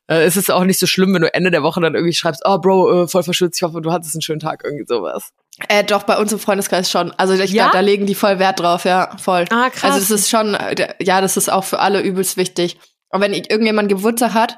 [0.07, 2.43] Äh, es ist auch nicht so schlimm, wenn du Ende der Woche dann irgendwie schreibst,
[2.45, 5.31] oh Bro, äh, voll verschützt, ich hoffe, du hattest einen schönen Tag, irgendwie sowas.
[5.67, 7.11] Äh, doch, bei uns im Freundeskreis schon.
[7.13, 7.63] Also ich Ja?
[7.65, 9.45] glaube, da legen die voll Wert drauf, ja, voll.
[9.49, 9.83] Ah, krass.
[9.93, 12.77] Also das ist schon, äh, ja, das ist auch für alle übelst wichtig.
[13.09, 14.57] Und wenn irgendjemand Geburtstag hat,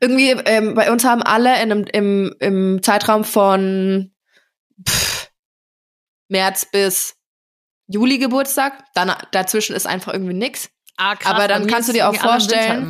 [0.00, 4.12] irgendwie, ähm, bei uns haben alle in einem, im, im Zeitraum von
[4.88, 5.28] pff,
[6.28, 7.16] März bis
[7.88, 10.70] Juli Geburtstag, dann dazwischen ist einfach irgendwie nix.
[10.96, 12.88] Ah, krass, aber dann kannst du dir auch vorstellen-.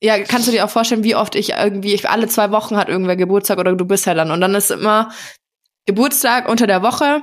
[0.00, 2.88] Ja, kannst du dir auch vorstellen, wie oft ich irgendwie, ich, alle zwei Wochen hat
[2.88, 4.30] irgendwer Geburtstag oder du bist ja dann.
[4.30, 5.10] Und dann ist immer
[5.86, 7.22] Geburtstag unter der Woche.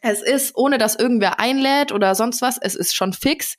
[0.00, 3.54] Es ist, ohne dass irgendwer einlädt oder sonst was, es ist schon fix.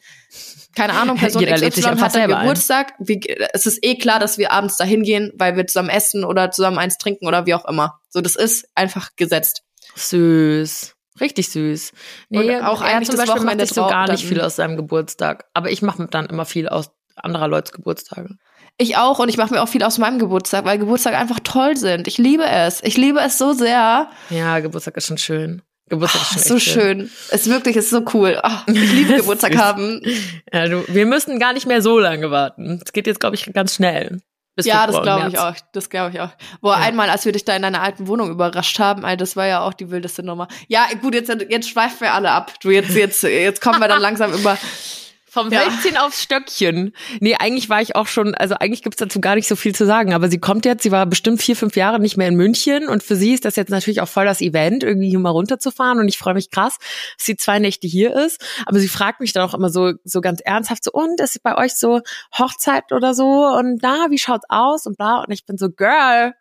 [0.76, 2.42] Keine Ahnung, Person Jeder sich XY hat dann selber ein.
[2.42, 2.94] Geburtstag.
[3.00, 3.22] Wie,
[3.54, 6.78] es ist eh klar, dass wir abends dahin gehen, weil wir zusammen essen oder zusammen
[6.78, 8.00] eins trinken oder wie auch immer.
[8.10, 9.64] So, das ist einfach gesetzt.
[9.96, 10.96] Süß.
[11.22, 11.92] Richtig süß.
[12.30, 14.42] Nee, Und auch er eigentlich zum das Beispiel macht Wochenende nicht so gar nicht viel
[14.42, 15.46] aus seinem Geburtstag.
[15.54, 16.92] Aber ich mache dann immer viel aus
[17.24, 18.30] anderer Leute's Geburtstage.
[18.78, 21.78] Ich auch und ich mache mir auch viel aus meinem Geburtstag, weil Geburtstage einfach toll
[21.78, 22.08] sind.
[22.08, 22.82] Ich liebe es.
[22.84, 24.10] Ich liebe es so sehr.
[24.30, 25.62] Ja, Geburtstag ist schon schön.
[25.90, 27.12] Geburtstag ist Oh, schon so schön.
[27.30, 28.40] Es ist wirklich, ist so cool.
[28.42, 30.02] Ah, ich liebe Geburtstag haben.
[30.52, 32.82] Ja, du, wir müssen gar nicht mehr so lange warten.
[32.84, 34.22] Es geht jetzt, glaube ich, ganz schnell.
[34.56, 35.56] Bis Ja, das glaube ich auch.
[35.72, 36.30] Das glaube ich auch.
[36.62, 36.84] Boah, Ja.
[36.84, 39.62] einmal, als wir dich da in deiner alten Wohnung überrascht haben, ey, das war ja
[39.62, 40.48] auch die wildeste Nummer.
[40.68, 42.54] Ja, gut, jetzt, jetzt schweifen wir alle ab.
[42.62, 44.58] Du, jetzt, jetzt, jetzt kommen wir dann langsam über.
[45.34, 45.62] Vom Ja.
[45.62, 46.94] Hölzchen aufs Stöckchen.
[47.20, 49.84] Nee, eigentlich war ich auch schon, also eigentlich gibt's dazu gar nicht so viel zu
[49.84, 52.88] sagen, aber sie kommt jetzt, sie war bestimmt vier, fünf Jahre nicht mehr in München
[52.88, 55.98] und für sie ist das jetzt natürlich auch voll das Event, irgendwie hier mal runterzufahren
[55.98, 56.78] und ich freue mich krass,
[57.18, 60.22] dass sie zwei Nächte hier ist, aber sie fragt mich dann auch immer so, so
[60.22, 62.02] ganz ernsthaft so, und ist bei euch so
[62.38, 66.34] Hochzeit oder so und na, wie schaut's aus und bla und ich bin so, Girl,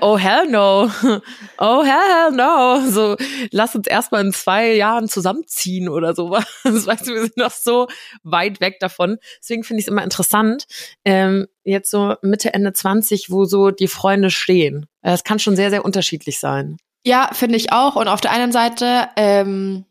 [0.00, 0.90] oh hell no,
[1.58, 3.16] oh hell, hell no, so
[3.50, 6.44] lass uns erstmal in zwei Jahren zusammenziehen oder sowas.
[6.64, 7.88] Weißt du, wir sind noch so
[8.22, 9.18] weit weg davon.
[9.40, 10.66] Deswegen finde ich es immer interessant,
[11.04, 14.86] ähm, jetzt so Mitte, Ende 20, wo so die Freunde stehen.
[15.02, 16.76] Das kann schon sehr, sehr unterschiedlich sein.
[17.06, 17.96] Ja, finde ich auch.
[17.96, 19.84] Und auf der einen Seite, ähm,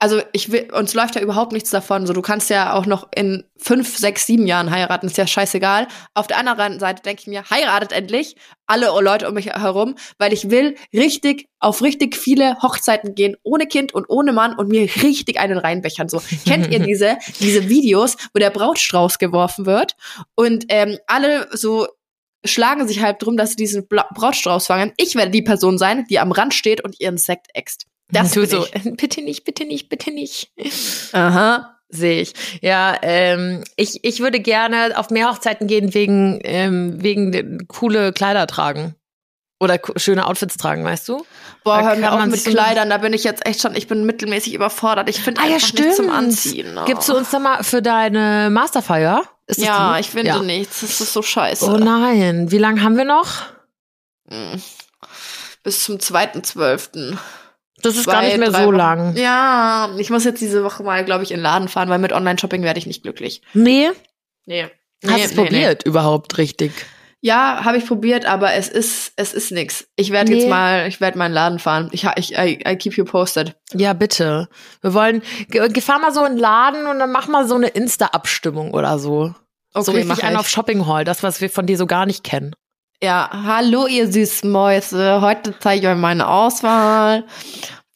[0.00, 2.06] also ich will, uns läuft ja überhaupt nichts davon.
[2.06, 5.88] So, du kannst ja auch noch in fünf, sechs, sieben Jahren heiraten, ist ja scheißegal.
[6.14, 8.34] Auf der anderen Seite denke ich mir, heiratet endlich
[8.66, 13.66] alle Leute um mich herum, weil ich will richtig auf richtig viele Hochzeiten gehen, ohne
[13.66, 16.08] Kind und ohne Mann und mir richtig einen reinbechern.
[16.08, 19.96] So, kennt ihr diese, diese Videos, wo der Brautstrauß geworfen wird
[20.34, 21.86] und ähm, alle so
[22.42, 24.92] schlagen sich halb drum, dass sie diesen Brautstrauß fangen.
[24.96, 27.89] Ich werde die Person sein, die am Rand steht und ihren Sekt äxt.
[28.12, 28.72] Das du so, ich.
[28.96, 30.50] bitte nicht, bitte nicht, bitte nicht.
[31.12, 31.76] Aha.
[31.92, 32.34] Sehe ich.
[32.60, 38.46] Ja, ähm, ich, ich würde gerne auf mehr Hochzeiten gehen wegen, ähm, wegen coole Kleider
[38.46, 38.94] tragen.
[39.58, 41.26] Oder schöne Outfits tragen, weißt du?
[41.64, 43.74] Boah, Da hör mir auf man mit so- Kleidern, da bin ich jetzt echt schon,
[43.74, 45.08] ich bin mittelmäßig überfordert.
[45.10, 46.08] Ich finde Ah ja, einfach nichts zum.
[46.10, 46.78] Anziehen.
[46.78, 46.84] Oh.
[46.86, 49.24] Gibst du uns da mal für deine Masterfeier?
[49.48, 50.00] Ist Ja, die?
[50.00, 50.38] ich finde Ja.
[50.42, 50.80] nichts.
[50.80, 51.66] Das ist so scheiße.
[51.66, 53.42] Oh nein, wie lange haben wir noch?
[54.30, 54.62] Hm.
[55.64, 57.18] Bis zum 2.12.
[57.82, 58.74] Das ist Zwei, gar nicht mehr so Wochen.
[58.76, 59.16] lang.
[59.16, 62.12] Ja, ich muss jetzt diese Woche mal, glaube ich, in den Laden fahren, weil mit
[62.12, 63.42] Online-Shopping werde ich nicht glücklich.
[63.54, 63.90] Nee,
[64.46, 64.66] Nee.
[65.06, 66.72] hast du es probiert überhaupt richtig?
[67.22, 69.86] Ja, habe ich probiert, aber es ist es ist nix.
[69.96, 70.38] Ich werde Nee.
[70.38, 71.90] jetzt mal, ich werde meinen Laden fahren.
[71.92, 73.56] Ich ich I, I keep you posted.
[73.74, 74.48] Ja, bitte.
[74.80, 75.20] Wir wollen,
[75.50, 78.72] ge- ge- fahr mal so in den Laden und dann mach mal so eine Insta-Abstimmung
[78.72, 79.34] oder so.
[79.74, 80.40] so Okay, mach richtig einen ich.
[80.40, 82.54] auf Shopping Hall, das, was wir von dir so gar nicht kennen.
[83.02, 85.22] Ja, hallo ihr süßen Mäuse.
[85.22, 87.24] Heute zeige ich euch meine Auswahl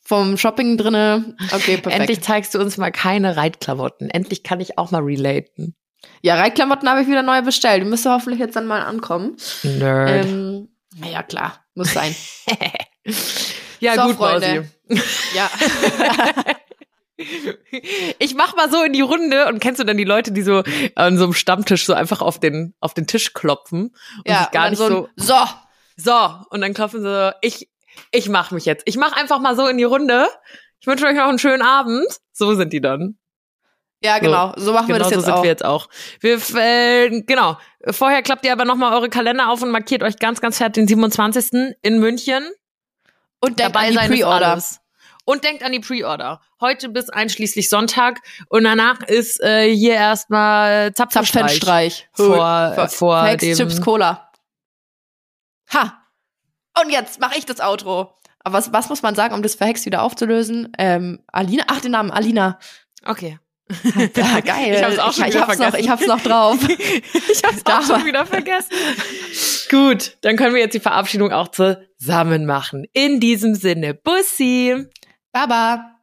[0.02, 1.36] vom Shopping drinne.
[1.52, 2.00] Okay, perfekt.
[2.00, 4.08] Endlich zeigst du uns mal keine Reitklamotten.
[4.08, 5.74] Endlich kann ich auch mal relaten.
[6.22, 7.82] Ja, Reitklamotten habe ich wieder neu bestellt.
[7.82, 9.36] Die müsste hoffentlich jetzt dann mal ankommen.
[9.62, 10.24] Nerd.
[10.24, 12.14] Ähm, na ja, klar, muss sein.
[13.80, 14.70] ja, so, gut, Freunde.
[14.88, 15.02] Mausi.
[15.34, 15.50] ja.
[18.18, 20.62] Ich mach mal so in die Runde und kennst du dann die Leute, die so
[20.96, 24.50] an so einem Stammtisch so einfach auf den, auf den Tisch klopfen und ja, sich
[24.50, 25.46] gar und nicht so, so, so.
[25.96, 27.68] so, und dann klopfen sie so, ich,
[28.10, 28.82] ich mach mich jetzt.
[28.86, 30.26] Ich mach einfach mal so in die Runde.
[30.80, 32.06] Ich wünsche euch noch einen schönen Abend.
[32.32, 33.16] So sind die dann.
[34.02, 34.52] Ja, genau.
[34.56, 35.42] So machen wir Genau das so jetzt sind auch.
[35.42, 35.88] wir jetzt auch.
[36.20, 37.56] Wir, äh, genau.
[37.90, 40.86] Vorher klappt ihr aber nochmal eure Kalender auf und markiert euch ganz, ganz fett den
[40.86, 41.74] 27.
[41.80, 42.44] in München.
[43.40, 44.52] Und Dabei sein ist Pre-Order.
[44.52, 44.80] alles.
[45.24, 46.40] Und denkt an die Pre-Order.
[46.60, 48.20] Heute bis einschließlich Sonntag.
[48.48, 51.42] Und danach ist äh, hier erstmal Zapfenstreich.
[51.42, 52.08] Zapfenstreich.
[52.12, 53.56] Vor, vor, vor Hex, dem...
[53.56, 54.30] Chips, Cola.
[55.72, 55.98] Ha.
[56.80, 58.14] Und jetzt mache ich das Outro.
[58.40, 60.72] Aber was, was muss man sagen, um das Verhex wieder aufzulösen?
[60.76, 61.64] Ähm, Alina?
[61.68, 62.58] Ach, den Namen, Alina.
[63.06, 63.38] Okay.
[63.94, 64.74] Ja, geil.
[64.74, 66.58] Ich hab's auch schon ich, wieder hab's noch, ich hab's noch drauf.
[66.68, 68.70] Ich hab's auch schon wieder vergessen.
[69.70, 72.86] Gut, dann können wir jetzt die Verabschiedung auch zusammen machen.
[72.92, 74.86] In diesem Sinne, Bussi!
[75.34, 75.93] Baba.